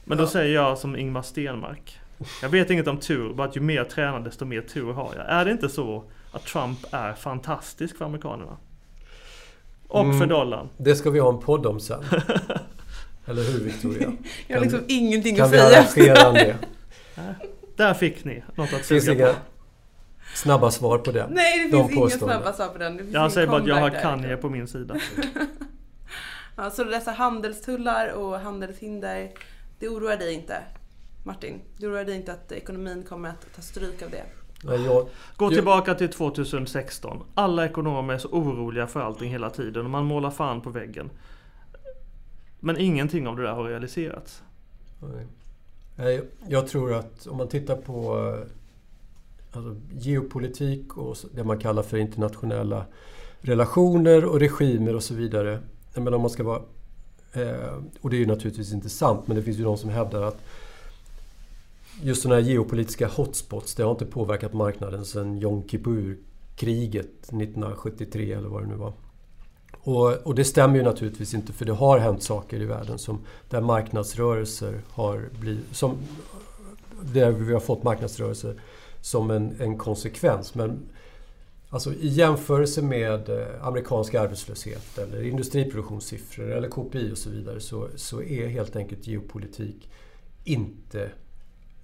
Men 0.04 0.18
då 0.18 0.26
säger 0.26 0.54
jag 0.54 0.78
som 0.78 0.96
Ingmar 0.96 1.22
Stenmark. 1.22 1.98
Jag 2.42 2.48
vet 2.48 2.70
inget 2.70 2.88
om 2.88 2.98
tur, 2.98 3.34
bara 3.34 3.48
att 3.48 3.56
ju 3.56 3.61
mer 3.61 3.84
tränar 3.84 4.20
desto 4.20 4.44
mer 4.44 4.61
tur 4.61 4.92
har 4.92 5.14
jag. 5.16 5.28
Är 5.28 5.44
det 5.44 5.50
inte 5.50 5.68
så 5.68 6.04
att 6.32 6.46
Trump 6.46 6.78
är 6.90 7.12
fantastisk 7.12 7.96
för 7.96 8.04
amerikanerna? 8.04 8.56
Och 9.88 10.04
mm, 10.04 10.18
för 10.18 10.26
dollarn. 10.26 10.68
Det 10.76 10.94
ska 10.94 11.11
vi 11.11 11.18
ha 11.18 11.28
en 11.28 11.40
podd 11.40 11.66
om 11.66 11.80
sen. 11.80 12.04
Eller 13.26 13.42
hur 13.42 13.64
Victoria? 13.64 14.12
jag 14.46 14.56
har 14.56 14.62
liksom 14.62 14.80
ingenting 14.88 15.40
att 15.40 15.50
säga. 15.50 15.62
Kan 15.62 15.87
vi 15.96 16.11
arrangera 16.11 16.32
det? 16.32 16.56
Där 17.76 17.94
fick 17.94 18.24
ni 18.24 18.42
något 18.54 18.72
att 18.72 18.85
suga 18.85 19.33
på. 19.33 19.38
Snabba 20.35 20.70
svar 20.70 20.98
på 20.98 21.12
den. 21.12 21.31
Nej, 21.31 21.70
det 21.70 21.88
finns 21.88 21.92
inga 21.92 22.09
snabba 22.09 22.52
svar 22.52 22.68
på 22.68 22.78
den. 22.78 23.12
Jag 23.12 23.33
säger 23.33 23.46
bara 23.46 23.61
att 23.61 23.68
jag 23.68 23.76
har 23.76 23.90
Kanye 23.90 24.37
på 24.37 24.48
min 24.48 24.68
sida. 24.68 24.96
ja, 26.57 26.70
så 26.70 26.85
dessa 26.85 27.11
handelstullar 27.11 28.09
och 28.09 28.38
handelshinder, 28.38 29.31
det 29.78 29.88
oroar 29.88 30.16
dig 30.16 30.35
inte? 30.35 30.62
Martin, 31.24 31.61
det 31.76 31.87
oroar 31.87 32.04
dig 32.04 32.16
inte 32.16 32.33
att 32.33 32.52
ekonomin 32.52 33.04
kommer 33.09 33.28
att 33.28 33.54
ta 33.57 33.62
stryk 33.62 34.02
av 34.02 34.11
det? 34.11 34.24
Nej, 34.64 34.85
jag, 34.85 35.09
Gå 35.37 35.50
tillbaka 35.50 35.94
till 35.94 36.09
2016. 36.09 37.22
Alla 37.35 37.64
ekonomer 37.64 38.14
är 38.14 38.18
så 38.18 38.28
oroliga 38.28 38.87
för 38.87 39.00
allting 39.00 39.31
hela 39.31 39.50
tiden 39.50 39.85
och 39.85 39.90
man 39.90 40.04
målar 40.04 40.31
fan 40.31 40.61
på 40.61 40.70
väggen. 40.70 41.11
Men 42.61 42.78
ingenting 42.78 43.28
av 43.28 43.37
det 43.37 43.42
där 43.42 43.52
har 43.52 43.64
realiserats. 43.64 44.42
Nej. 45.00 45.26
Jag 46.48 46.68
tror 46.68 46.94
att 46.94 47.26
om 47.26 47.37
man 47.37 47.48
tittar 47.48 47.76
på 47.76 48.18
eh, 48.18 48.46
alltså 49.52 49.76
geopolitik 49.98 50.96
och 50.96 51.16
det 51.34 51.44
man 51.44 51.58
kallar 51.58 51.82
för 51.82 51.96
internationella 51.96 52.84
relationer 53.40 54.24
och 54.24 54.40
regimer 54.40 54.94
och 54.94 55.02
så 55.02 55.14
vidare. 55.14 55.61
Men 55.94 56.14
om 56.14 56.20
man 56.20 56.30
ska 56.30 56.42
vara, 56.44 56.62
eh, 57.32 57.74
och 58.00 58.11
det 58.11 58.16
är 58.16 58.20
ju 58.20 58.26
naturligtvis 58.26 58.72
inte 58.72 58.88
sant, 58.88 59.26
men 59.26 59.37
det 59.37 59.42
finns 59.42 59.58
ju 59.58 59.64
de 59.64 59.78
som 59.78 59.90
hävdar 59.90 60.22
att 60.22 60.42
just 62.02 62.22
sådana 62.22 62.40
här 62.40 62.48
geopolitiska 62.48 63.08
hotspots, 63.08 63.74
det 63.74 63.82
har 63.82 63.90
inte 63.90 64.06
påverkat 64.06 64.52
marknaden 64.52 65.04
sedan 65.04 65.42
Yom 65.42 65.68
Kippur-kriget 65.68 67.22
1973 67.22 68.32
eller 68.32 68.48
vad 68.48 68.62
det 68.62 68.68
nu 68.68 68.76
var. 68.76 68.92
Och, 69.80 70.12
och, 70.12 70.34
det 70.34 70.44
stämmer 70.44 70.76
ju 70.76 70.82
naturligtvis 70.82 71.34
inte 71.34 71.52
för 71.52 71.64
det 71.64 71.72
har 71.72 71.98
hänt 71.98 72.22
saker 72.22 72.60
i 72.60 72.64
världen 72.64 72.98
som, 72.98 73.18
där 73.48 73.60
marknadsrörelser 73.60 74.80
har 74.90 75.28
blivit... 75.40 75.64
Som, 75.72 75.96
där 77.02 77.30
vi 77.30 77.52
har 77.52 77.60
fått 77.60 77.82
marknadsrörelser 77.82 78.60
som 79.00 79.30
en, 79.30 79.56
en 79.60 79.78
konsekvens. 79.78 80.54
Men 80.54 80.88
alltså, 81.68 81.94
i 81.94 82.08
jämförelse 82.08 82.82
med 82.82 83.28
eh, 83.28 83.66
amerikansk 83.66 84.14
arbetslöshet 84.14 84.98
eller 84.98 85.22
industriproduktionssiffror 85.22 86.50
eller 86.50 86.68
KPI 86.68 87.12
och 87.12 87.18
så 87.18 87.30
vidare 87.30 87.60
så, 87.60 87.88
så 87.96 88.22
är 88.22 88.46
helt 88.46 88.76
enkelt 88.76 89.06
geopolitik 89.06 89.90
inte 90.44 91.10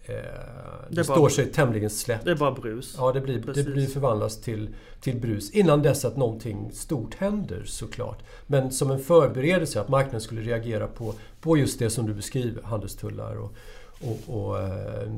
Eh, 0.06 0.14
det, 0.14 0.96
det 0.96 1.04
står 1.04 1.28
sig 1.28 1.52
tämligen 1.52 1.90
slätt. 1.90 2.24
Det 2.24 2.30
är 2.30 2.36
bara 2.36 2.52
brus. 2.52 2.94
Ja, 2.98 3.12
det 3.12 3.20
blir, 3.20 3.38
det 3.54 3.64
blir 3.64 3.86
förvandlas 3.86 4.40
till, 4.40 4.74
till 5.00 5.16
brus. 5.16 5.50
Innan 5.50 5.82
dess 5.82 6.04
att 6.04 6.16
någonting 6.16 6.70
stort 6.72 7.14
händer 7.14 7.62
såklart. 7.64 8.22
Men 8.46 8.72
som 8.72 8.90
en 8.90 8.98
förberedelse 8.98 9.80
att 9.80 9.88
marknaden 9.88 10.20
skulle 10.20 10.40
reagera 10.40 10.86
på, 10.86 11.14
på 11.40 11.56
just 11.56 11.78
det 11.78 11.90
som 11.90 12.06
du 12.06 12.14
beskriver, 12.14 12.62
handelstullar 12.62 13.36
och, 13.36 13.52
och, 14.00 14.36
och 14.36 14.60
eh, 14.60 15.12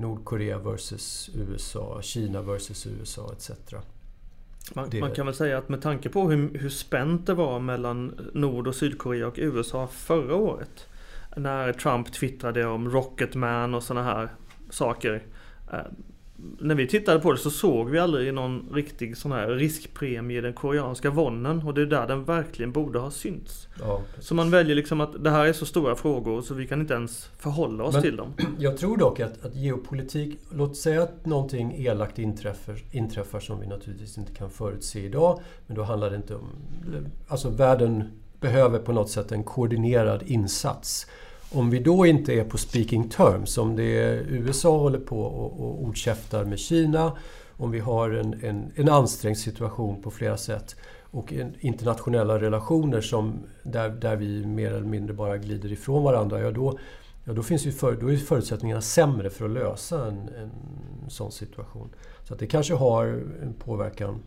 Nordkorea 0.00 0.58
versus 0.58 1.30
USA, 1.34 1.98
Kina 2.02 2.42
versus 2.42 2.86
USA 2.86 3.32
etc. 3.32 3.50
Man, 4.74 4.90
man, 5.00 5.10
kan 5.10 5.26
väl 5.26 5.34
säga 5.34 5.58
att 5.58 5.68
med 5.68 5.82
tanke 5.82 6.08
på 6.08 6.30
hur, 6.30 6.58
hur 6.58 6.68
spänt 6.68 7.26
det 7.26 7.34
var 7.34 7.58
mellan 7.58 8.30
Nord 8.34 8.68
och 8.68 8.74
Sydkorea 8.74 9.26
och 9.26 9.34
USA 9.36 9.86
förra 9.86 10.34
året. 10.36 10.86
När 11.36 11.72
Trump 11.72 12.12
twittrade 12.12 12.66
om 12.66 12.90
Rocketman 12.90 13.74
och 13.74 13.82
sådana 13.82 14.14
här 14.14 14.28
saker. 14.70 15.22
Eh, 15.72 15.78
när 16.58 16.74
vi 16.74 16.86
tittade 16.86 17.20
på 17.20 17.32
det 17.32 17.38
så 17.38 17.50
såg 17.50 17.90
vi 17.90 17.98
aldrig 17.98 18.34
någon 18.34 18.68
riktig 18.72 19.16
sån 19.16 19.32
här 19.32 19.48
riskpremie 19.48 20.38
i 20.38 20.40
den 20.40 20.52
koreanska 20.52 21.10
wonnen 21.10 21.62
och 21.62 21.74
det 21.74 21.82
är 21.82 21.86
där 21.86 22.06
den 22.06 22.24
verkligen 22.24 22.72
borde 22.72 22.98
ha 22.98 23.10
synts. 23.10 23.68
Ja, 23.80 24.02
så 24.18 24.34
man 24.34 24.50
väljer 24.50 24.76
liksom 24.76 25.00
att 25.00 25.24
det 25.24 25.30
här 25.30 25.46
är 25.46 25.52
så 25.52 25.66
stora 25.66 25.94
frågor 25.94 26.42
så 26.42 26.54
vi 26.54 26.66
kan 26.66 26.80
inte 26.80 26.94
ens 26.94 27.30
förhålla 27.38 27.84
oss 27.84 27.94
Men 27.94 28.02
till 28.02 28.16
dem. 28.16 28.34
Jag 28.58 28.76
tror 28.76 28.96
dock 28.96 29.20
att, 29.20 29.44
att 29.44 29.54
geopolitik, 29.54 30.38
låt 30.50 30.76
säga 30.76 31.02
att 31.02 31.26
någonting 31.26 31.74
elakt 31.76 32.18
inträffar, 32.18 32.76
inträffar 32.90 33.40
som 33.40 33.60
vi 33.60 33.66
naturligtvis 33.66 34.18
inte 34.18 34.34
kan 34.34 34.50
förutse 34.50 35.00
idag. 35.00 35.40
Men 35.66 35.76
då 35.76 35.82
handlar 35.82 36.10
det 36.10 36.16
inte 36.16 36.34
om... 36.34 36.48
Alltså 37.28 37.50
världen 37.50 38.21
behöver 38.42 38.78
på 38.78 38.92
något 38.92 39.10
sätt 39.10 39.32
en 39.32 39.44
koordinerad 39.44 40.22
insats. 40.22 41.06
Om 41.50 41.70
vi 41.70 41.78
då 41.78 42.06
inte 42.06 42.32
är 42.32 42.44
på 42.44 42.58
speaking 42.58 43.08
terms, 43.08 43.58
om 43.58 43.76
det 43.76 43.98
är 43.98 44.12
USA 44.28 44.78
håller 44.78 44.98
på 44.98 45.20
och, 45.20 45.60
och 45.60 45.82
ordkäftar 45.82 46.44
med 46.44 46.58
Kina, 46.58 47.16
om 47.56 47.70
vi 47.70 47.78
har 47.78 48.10
en, 48.10 48.34
en, 48.42 48.72
en 48.74 48.88
ansträngd 48.88 49.38
situation 49.38 50.02
på 50.02 50.10
flera 50.10 50.36
sätt 50.36 50.76
och 51.12 51.32
internationella 51.60 52.40
relationer 52.40 53.00
som, 53.00 53.42
där, 53.62 53.88
där 53.88 54.16
vi 54.16 54.46
mer 54.46 54.72
eller 54.72 54.86
mindre 54.86 55.14
bara 55.14 55.36
glider 55.36 55.72
ifrån 55.72 56.02
varandra, 56.02 56.40
ja 56.40 56.50
då, 56.50 56.78
ja 57.24 57.32
då, 57.32 57.42
finns 57.42 57.66
ju 57.66 57.72
för, 57.72 57.96
då 57.96 58.12
är 58.12 58.16
förutsättningarna 58.16 58.80
sämre 58.80 59.30
för 59.30 59.44
att 59.44 59.50
lösa 59.50 60.06
en, 60.06 60.28
en 60.28 60.50
sån 61.10 61.32
situation. 61.32 61.88
Så 62.24 62.34
att 62.34 62.40
det 62.40 62.46
kanske 62.46 62.74
har 62.74 63.06
en 63.42 63.54
påverkan 63.58 64.22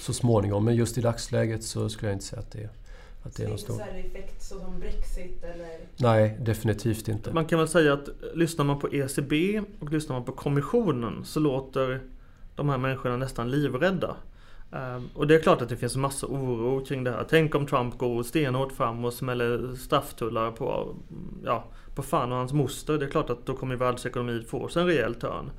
så 0.00 0.12
småningom, 0.12 0.64
men 0.64 0.74
just 0.74 0.98
i 0.98 1.00
dagsläget 1.00 1.64
så 1.64 1.88
skulle 1.88 2.10
jag 2.10 2.16
inte 2.16 2.24
säga 2.24 2.40
att 2.40 2.50
det 2.50 2.62
är 2.62 2.70
att 3.22 3.36
det 3.36 3.44
är 3.44 3.48
någon 3.48 3.58
stor... 3.58 3.80
effekt 3.80 4.42
som 4.42 4.80
Brexit 4.80 5.44
eller? 5.44 5.78
Nej, 5.96 6.36
definitivt 6.40 7.08
inte. 7.08 7.32
Man 7.32 7.46
kan 7.46 7.58
väl 7.58 7.68
säga 7.68 7.92
att 7.92 8.08
lyssnar 8.34 8.64
man 8.64 8.78
på 8.78 8.88
ECB 8.88 9.62
och 9.80 9.92
lyssnar 9.92 10.16
man 10.16 10.24
på 10.24 10.32
Kommissionen 10.32 11.24
så 11.24 11.40
låter 11.40 12.00
de 12.56 12.68
här 12.68 12.78
människorna 12.78 13.16
nästan 13.16 13.50
livrädda. 13.50 14.16
Um, 14.70 15.08
och 15.14 15.26
det 15.26 15.34
är 15.34 15.40
klart 15.40 15.62
att 15.62 15.68
det 15.68 15.76
finns 15.76 15.96
massa 15.96 16.26
oro 16.26 16.84
kring 16.84 17.04
det 17.04 17.10
här. 17.10 17.26
Tänk 17.28 17.54
om 17.54 17.66
Trump 17.66 17.98
går 17.98 18.22
stenhårt 18.22 18.72
fram 18.72 19.04
och 19.04 19.12
smäller 19.12 19.74
strafftullar 19.74 20.50
på, 20.50 20.94
ja, 21.44 21.64
på 21.94 22.02
fan 22.02 22.32
och 22.32 22.38
hans 22.38 22.52
moster. 22.52 22.98
Det 22.98 23.04
är 23.04 23.10
klart 23.10 23.30
att 23.30 23.46
då 23.46 23.56
kommer 23.56 23.76
världsekonomin 23.76 24.44
få 24.44 24.68
sig 24.68 24.82
en 24.82 24.88
rejäl 24.88 25.14
törn. 25.14 25.50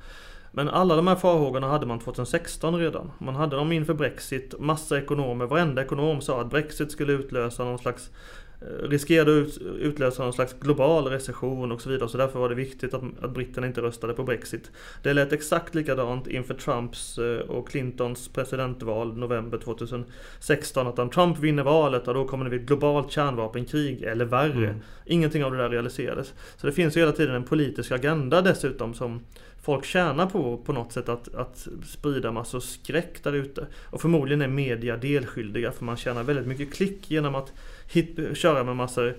Men 0.56 0.68
alla 0.68 0.96
de 0.96 1.06
här 1.06 1.16
farhågorna 1.16 1.68
hade 1.68 1.86
man 1.86 1.98
2016 1.98 2.78
redan. 2.78 3.12
Man 3.18 3.34
hade 3.34 3.56
dem 3.56 3.72
inför 3.72 3.94
Brexit. 3.94 4.54
Massa 4.58 4.98
ekonomer, 4.98 5.46
varenda 5.46 5.82
ekonom 5.82 6.20
sa 6.20 6.40
att 6.40 6.50
Brexit 6.50 6.92
skulle 6.92 7.12
utlösa 7.12 7.64
någon 7.64 7.78
slags 7.78 8.10
riskerade 8.82 9.42
att 9.42 9.58
utlösa 9.78 10.22
någon 10.22 10.32
slags 10.32 10.56
global 10.60 11.06
recession 11.06 11.72
och 11.72 11.80
så 11.80 11.90
vidare. 11.90 12.08
Så 12.08 12.18
därför 12.18 12.38
var 12.38 12.48
det 12.48 12.54
viktigt 12.54 12.94
att, 12.94 13.02
att 13.22 13.30
britterna 13.30 13.66
inte 13.66 13.82
röstade 13.82 14.14
på 14.14 14.22
Brexit. 14.22 14.70
Det 15.02 15.12
lät 15.12 15.32
exakt 15.32 15.74
likadant 15.74 16.26
inför 16.26 16.54
Trumps 16.54 17.18
eh, 17.18 17.38
och 17.38 17.68
Clintons 17.68 18.28
presidentval 18.28 19.16
november 19.16 19.58
2016. 19.58 20.86
Att 20.86 20.98
om 20.98 21.10
Trump 21.10 21.38
vinner 21.38 21.62
valet, 21.62 22.04
då 22.04 22.24
kommer 22.24 22.44
det 22.44 22.50
bli 22.50 22.58
ett 22.58 22.66
globalt 22.66 23.10
kärnvapenkrig 23.10 24.02
eller 24.02 24.24
värre. 24.24 24.68
Mm. 24.68 24.80
Ingenting 25.04 25.44
av 25.44 25.52
det 25.52 25.58
där 25.58 25.70
realiserades. 25.70 26.34
Så 26.56 26.66
det 26.66 26.72
finns 26.72 26.96
ju 26.96 27.00
hela 27.00 27.12
tiden 27.12 27.34
en 27.34 27.44
politisk 27.44 27.92
agenda 27.92 28.42
dessutom 28.42 28.94
som 28.94 29.20
folk 29.62 29.84
tjänar 29.84 30.26
på 30.26 30.56
på 30.56 30.72
något 30.72 30.92
sätt 30.92 31.08
att, 31.08 31.34
att 31.34 31.68
sprida 31.84 32.32
massor 32.32 32.60
skräck 32.60 33.24
där 33.24 33.32
ute. 33.32 33.66
Och 33.90 34.00
förmodligen 34.00 34.42
är 34.42 34.48
media 34.48 34.96
delskyldiga 34.96 35.72
för 35.72 35.84
man 35.84 35.96
tjänar 35.96 36.22
väldigt 36.22 36.46
mycket 36.46 36.74
klick 36.74 37.10
genom 37.10 37.34
att 37.34 37.52
hit, 37.86 38.36
köra 38.36 38.64
med 38.64 38.76
massor 38.76 39.16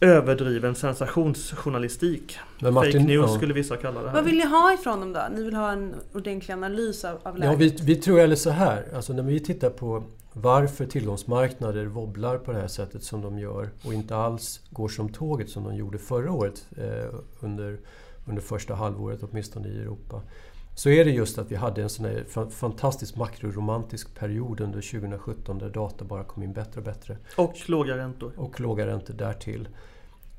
överdriven 0.00 0.74
sensationsjournalistik. 0.74 2.38
Men 2.60 2.74
Martin, 2.74 2.92
Fake 2.92 3.04
news 3.04 3.30
ja. 3.30 3.36
skulle 3.36 3.54
vissa 3.54 3.76
kalla 3.76 4.02
det 4.02 4.08
här. 4.08 4.14
Vad 4.14 4.24
vill 4.24 4.36
ni 4.36 4.46
ha 4.46 4.74
ifrån 4.74 5.00
dem 5.00 5.12
då? 5.12 5.20
Ni 5.34 5.42
vill 5.42 5.54
ha 5.54 5.72
en 5.72 5.94
ordentlig 6.14 6.54
analys 6.54 7.04
av, 7.04 7.18
av 7.22 7.38
läget? 7.38 7.52
Ja, 7.52 7.58
vi, 7.58 7.94
vi 7.94 7.96
tror 7.96 8.20
eller 8.20 8.36
så 8.36 8.50
här. 8.50 8.84
Alltså 8.94 9.12
när 9.12 9.22
vi 9.22 9.40
tittar 9.40 9.70
på 9.70 10.04
varför 10.32 10.86
tillgångsmarknader 10.86 11.86
wobblar 11.86 12.38
på 12.38 12.52
det 12.52 12.60
här 12.60 12.68
sättet 12.68 13.02
som 13.02 13.22
de 13.22 13.38
gör 13.38 13.68
och 13.84 13.94
inte 13.94 14.16
alls 14.16 14.60
går 14.70 14.88
som 14.88 15.08
tåget 15.08 15.50
som 15.50 15.64
de 15.64 15.74
gjorde 15.76 15.98
förra 15.98 16.32
året 16.32 16.66
eh, 16.76 17.14
under 17.40 17.78
under 18.28 18.42
första 18.42 18.74
halvåret, 18.74 19.20
åtminstone 19.22 19.68
i 19.68 19.78
Europa. 19.78 20.22
Så 20.78 20.90
är 20.90 21.04
det 21.04 21.10
just 21.10 21.38
att 21.38 21.52
vi 21.52 21.56
hade 21.56 21.82
en 21.82 21.88
sån 21.88 22.04
här 22.04 22.50
fantastisk 22.50 23.16
makroromantisk 23.16 24.14
period 24.14 24.60
under 24.60 24.80
2017 24.80 25.58
där 25.58 25.70
data 25.70 26.04
bara 26.04 26.24
kom 26.24 26.42
in 26.42 26.52
bättre 26.52 26.80
och 26.80 26.84
bättre. 26.84 27.16
Och 27.36 27.54
låga 27.66 27.96
räntor. 27.96 28.32
Och 28.36 28.60
låga 28.60 28.86
räntor 28.86 29.14
därtill. 29.14 29.68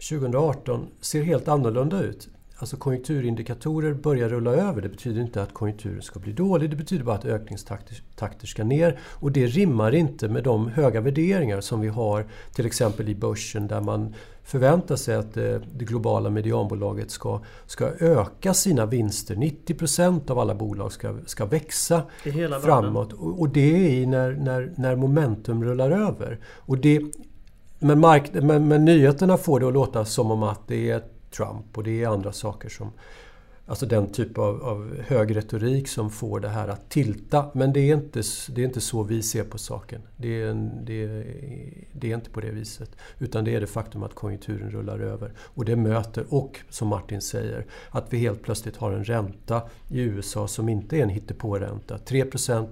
2018 0.10 0.88
ser 1.02 1.24
helt 1.24 1.48
annorlunda 1.48 2.02
ut. 2.02 2.30
Alltså 2.56 2.78
konjunkturindikatorer 2.78 3.94
börjar 3.94 4.30
rulla 4.30 4.52
över. 4.52 4.82
Det 4.82 4.90
betyder 4.90 5.22
inte 5.22 5.44
att 5.44 5.54
konjunkturen 5.54 6.02
ska 6.02 6.20
bli 6.20 6.34
dålig. 6.34 6.70
Det 6.70 6.76
betyder 6.76 7.04
bara 7.04 7.16
att 7.16 7.26
ökningstakter 7.26 8.48
ska 8.48 8.64
ner. 8.64 9.00
Och 9.04 9.32
det 9.32 9.48
rimmar 9.48 9.96
inte 9.96 10.28
med 10.28 10.44
de 10.44 10.68
höga 10.68 11.02
värderingar 11.02 11.62
som 11.62 11.82
vi 11.82 11.88
har 11.88 12.26
till 12.54 12.66
exempel 12.66 13.10
i 13.10 13.16
börsen 13.16 13.68
där 13.68 13.82
man 13.82 14.16
förväntar 14.50 14.96
sig 14.96 15.16
att 15.16 15.34
det, 15.34 15.56
eh, 15.56 15.62
det 15.76 15.86
globala 15.86 16.30
medianbolaget 16.30 17.12
ska, 17.12 17.42
ska 17.66 17.86
öka 18.00 18.54
sina 18.54 18.86
vinster. 18.86 19.36
90% 19.36 20.32
av 20.32 20.40
alla 20.40 20.56
bolag 20.56 20.92
ska, 20.92 21.16
ska 21.26 21.46
växa 21.46 22.02
framåt. 22.62 23.14
Och, 23.14 23.40
och, 23.40 23.50
det 23.50 24.02
är 24.02 24.08
när, 24.08 24.32
när, 24.32 24.74
när 24.76 24.96
momentum 24.96 25.64
rullar 25.64 25.92
över. 25.92 26.40
Och 26.46 26.78
det, 26.78 27.02
men, 27.80 28.00
mark, 28.00 28.34
men, 28.34 28.68
men 28.68 28.86
nyheterna 28.86 29.38
får 29.38 29.60
det 29.60 29.68
att 29.68 29.74
låta 29.74 30.06
som 30.06 30.32
om 30.32 30.44
att 30.44 30.68
det 30.68 30.92
är 30.92 31.04
Trump 31.32 31.78
och 31.78 31.84
det 31.84 32.04
är 32.04 32.08
andra 32.08 32.32
saker 32.32 32.70
som 32.70 32.92
Alltså 33.70 33.86
den 33.86 34.12
typ 34.12 34.38
av, 34.38 34.64
av 34.64 35.02
hög 35.08 35.36
retorik 35.36 35.88
som 35.88 36.10
får 36.10 36.40
det 36.40 36.50
här 36.50 36.68
att 36.68 36.90
tilta. 36.90 37.46
Men 37.54 37.74
det 37.74 37.80
är 37.80 37.96
inte, 37.96 38.22
det 38.50 38.62
är 38.62 38.66
inte 38.66 38.82
så 38.82 39.04
vi 39.04 39.22
ser 39.24 39.44
på 39.44 39.58
saken. 39.58 40.02
Det 40.18 40.42
är, 40.42 40.48
en, 40.48 40.86
det, 40.86 41.04
är, 41.04 41.26
det 41.94 42.12
är 42.12 42.16
inte 42.16 42.30
på 42.30 42.42
det 42.42 42.52
viset. 42.52 42.92
Utan 43.20 43.46
det 43.46 43.56
är 43.56 43.62
det 43.62 43.68
faktum 43.68 44.04
att 44.04 44.16
konjunkturen 44.16 44.72
rullar 44.72 45.00
över. 45.00 45.32
Och 45.40 45.66
det 45.66 45.76
möter, 45.76 46.26
och 46.30 46.60
som 46.70 46.88
Martin 46.88 47.22
säger, 47.22 47.66
att 47.90 48.14
vi 48.14 48.18
helt 48.18 48.44
plötsligt 48.44 48.78
har 48.78 48.92
en 48.92 49.04
ränta 49.04 49.62
i 49.88 50.00
USA 50.00 50.48
som 50.48 50.70
inte 50.70 50.98
är 50.98 51.04
en 51.04 51.10
hittepåränta. 51.10 51.98
3 51.98 52.26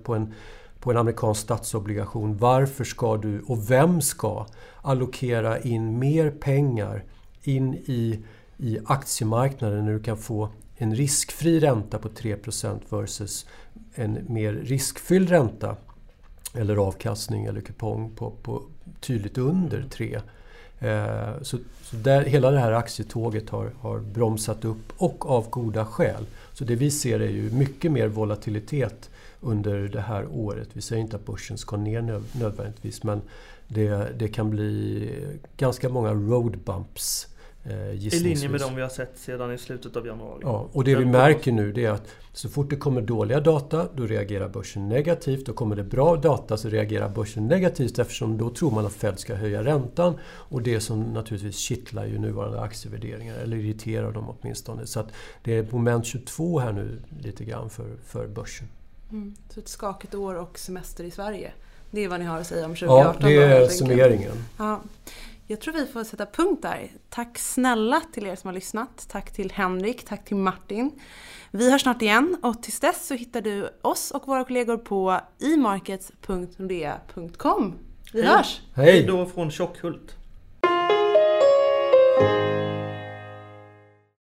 på 0.03 0.15
en, 0.15 0.33
på 0.79 0.91
en 0.91 0.97
amerikansk 0.97 1.41
statsobligation. 1.41 2.37
Varför 2.37 2.83
ska 2.83 3.17
du, 3.17 3.41
och 3.41 3.71
vem 3.71 4.01
ska, 4.01 4.45
allokera 4.81 5.59
in 5.59 5.99
mer 5.99 6.31
pengar 6.31 7.03
in 7.43 7.73
i 7.73 8.23
i 8.57 8.79
aktiemarknaden 8.85 9.85
när 9.85 9.93
du 9.93 9.99
kan 9.99 10.17
få 10.17 10.49
en 10.77 10.95
riskfri 10.95 11.59
ränta 11.59 11.97
på 11.97 12.09
3% 12.09 12.79
versus 12.89 13.45
en 13.93 14.25
mer 14.27 14.53
riskfylld 14.53 15.29
ränta 15.29 15.75
eller 16.53 16.75
avkastning 16.75 17.45
eller 17.45 17.61
kupong 17.61 18.11
på, 18.15 18.31
på 18.31 18.61
tydligt 18.99 19.37
under 19.37 19.85
3. 19.89 20.19
Eh, 20.79 21.41
så, 21.41 21.57
så 21.81 21.95
där, 21.95 22.21
hela 22.21 22.51
det 22.51 22.59
här 22.59 22.71
aktietåget 22.71 23.49
har, 23.49 23.71
har 23.79 23.99
bromsat 23.99 24.65
upp 24.65 24.93
och 24.97 25.29
av 25.29 25.49
goda 25.49 25.85
skäl. 25.85 26.25
Så 26.53 26.63
det 26.63 26.75
vi 26.75 26.91
ser 26.91 27.19
är 27.19 27.29
ju 27.29 27.51
mycket 27.51 27.91
mer 27.91 28.07
volatilitet 28.07 29.09
under 29.41 29.87
det 29.87 30.01
här 30.01 30.27
året. 30.31 30.69
Vi 30.73 30.81
säger 30.81 31.01
inte 31.01 31.15
att 31.15 31.25
börsen 31.25 31.57
ska 31.57 31.77
ner 31.77 32.21
nödvändigtvis 32.31 33.03
men 33.03 33.21
det, 33.67 34.19
det 34.19 34.27
kan 34.27 34.49
bli 34.49 35.09
ganska 35.57 35.89
många 35.89 36.13
road 36.13 36.57
bumps 36.57 37.27
Eh, 37.27 37.36
I 37.71 38.19
linje 38.19 38.49
med 38.49 38.59
de 38.59 38.75
vi 38.75 38.81
har 38.81 38.89
sett 38.89 39.17
sedan 39.17 39.53
i 39.53 39.57
slutet 39.57 39.95
av 39.95 40.07
januari. 40.07 40.39
Ja, 40.41 40.69
och 40.71 40.83
det 40.83 40.95
vi 40.95 41.05
märker 41.05 41.51
nu 41.51 41.71
det 41.71 41.85
är 41.85 41.91
att 41.91 42.07
så 42.33 42.49
fort 42.49 42.69
det 42.69 42.75
kommer 42.75 43.01
dåliga 43.01 43.39
data 43.39 43.87
då 43.95 44.05
reagerar 44.05 44.49
börsen 44.49 44.89
negativt. 44.89 45.49
Och 45.49 45.55
kommer 45.55 45.75
det 45.75 45.83
bra 45.83 46.15
data 46.15 46.57
så 46.57 46.69
reagerar 46.69 47.09
börsen 47.09 47.47
negativt 47.47 47.99
eftersom 47.99 48.37
då 48.37 48.49
tror 48.49 48.71
man 48.71 48.85
att 48.85 48.93
Fed 48.93 49.19
ska 49.19 49.35
höja 49.35 49.63
räntan. 49.63 50.13
Och 50.23 50.61
det 50.61 50.79
som 50.79 51.01
naturligtvis 51.01 51.57
kittlar 51.57 52.05
ju 52.05 52.19
nuvarande 52.19 52.61
aktievärderingar, 52.61 53.35
eller 53.35 53.57
irriterar 53.57 54.11
dem 54.11 54.35
åtminstone. 54.39 54.85
Så 54.85 54.99
att 54.99 55.07
det 55.43 55.57
är 55.57 55.67
moment 55.71 56.05
22 56.05 56.59
här 56.59 56.71
nu 56.71 57.01
lite 57.19 57.43
grann 57.43 57.69
för, 57.69 57.95
för 58.05 58.27
börsen. 58.27 58.67
Mm, 59.11 59.35
så 59.49 59.59
ett 59.59 59.67
skakigt 59.67 60.15
år 60.15 60.35
och 60.35 60.59
semester 60.59 61.03
i 61.03 61.11
Sverige. 61.11 61.51
Det 61.91 62.03
är 62.03 62.09
vad 62.09 62.19
ni 62.19 62.25
har 62.25 62.39
att 62.39 62.47
säga 62.47 62.65
om 62.65 62.75
2018? 62.75 63.15
Ja, 63.21 63.27
det 63.27 63.43
är 63.43 63.67
summeringen. 63.67 64.31
Ja. 64.57 64.81
Jag 65.49 65.61
tror 65.61 65.73
vi 65.73 65.85
får 65.85 66.03
sätta 66.03 66.25
punkt 66.25 66.61
där. 66.61 66.91
Tack 67.09 67.37
snälla 67.37 68.01
till 68.13 68.25
er 68.25 68.35
som 68.35 68.47
har 68.47 68.53
lyssnat. 68.53 69.07
Tack 69.09 69.33
till 69.33 69.51
Henrik, 69.51 70.05
tack 70.05 70.25
till 70.25 70.37
Martin. 70.37 70.91
Vi 71.51 71.71
hörs 71.71 71.81
snart 71.81 72.01
igen 72.01 72.37
och 72.41 72.63
tills 72.63 72.79
dess 72.79 73.07
så 73.07 73.13
hittar 73.13 73.41
du 73.41 73.69
oss 73.81 74.11
och 74.11 74.27
våra 74.27 74.43
kollegor 74.43 74.77
på 74.77 75.19
imarkets.nordea.com. 75.39 77.73
Vi 78.13 78.21
Hej. 78.21 78.31
hörs! 78.31 78.61
Hej! 78.75 78.91
Hej 78.91 79.03
då 79.03 79.25
från 79.25 79.51
Tjockhult. 79.51 80.15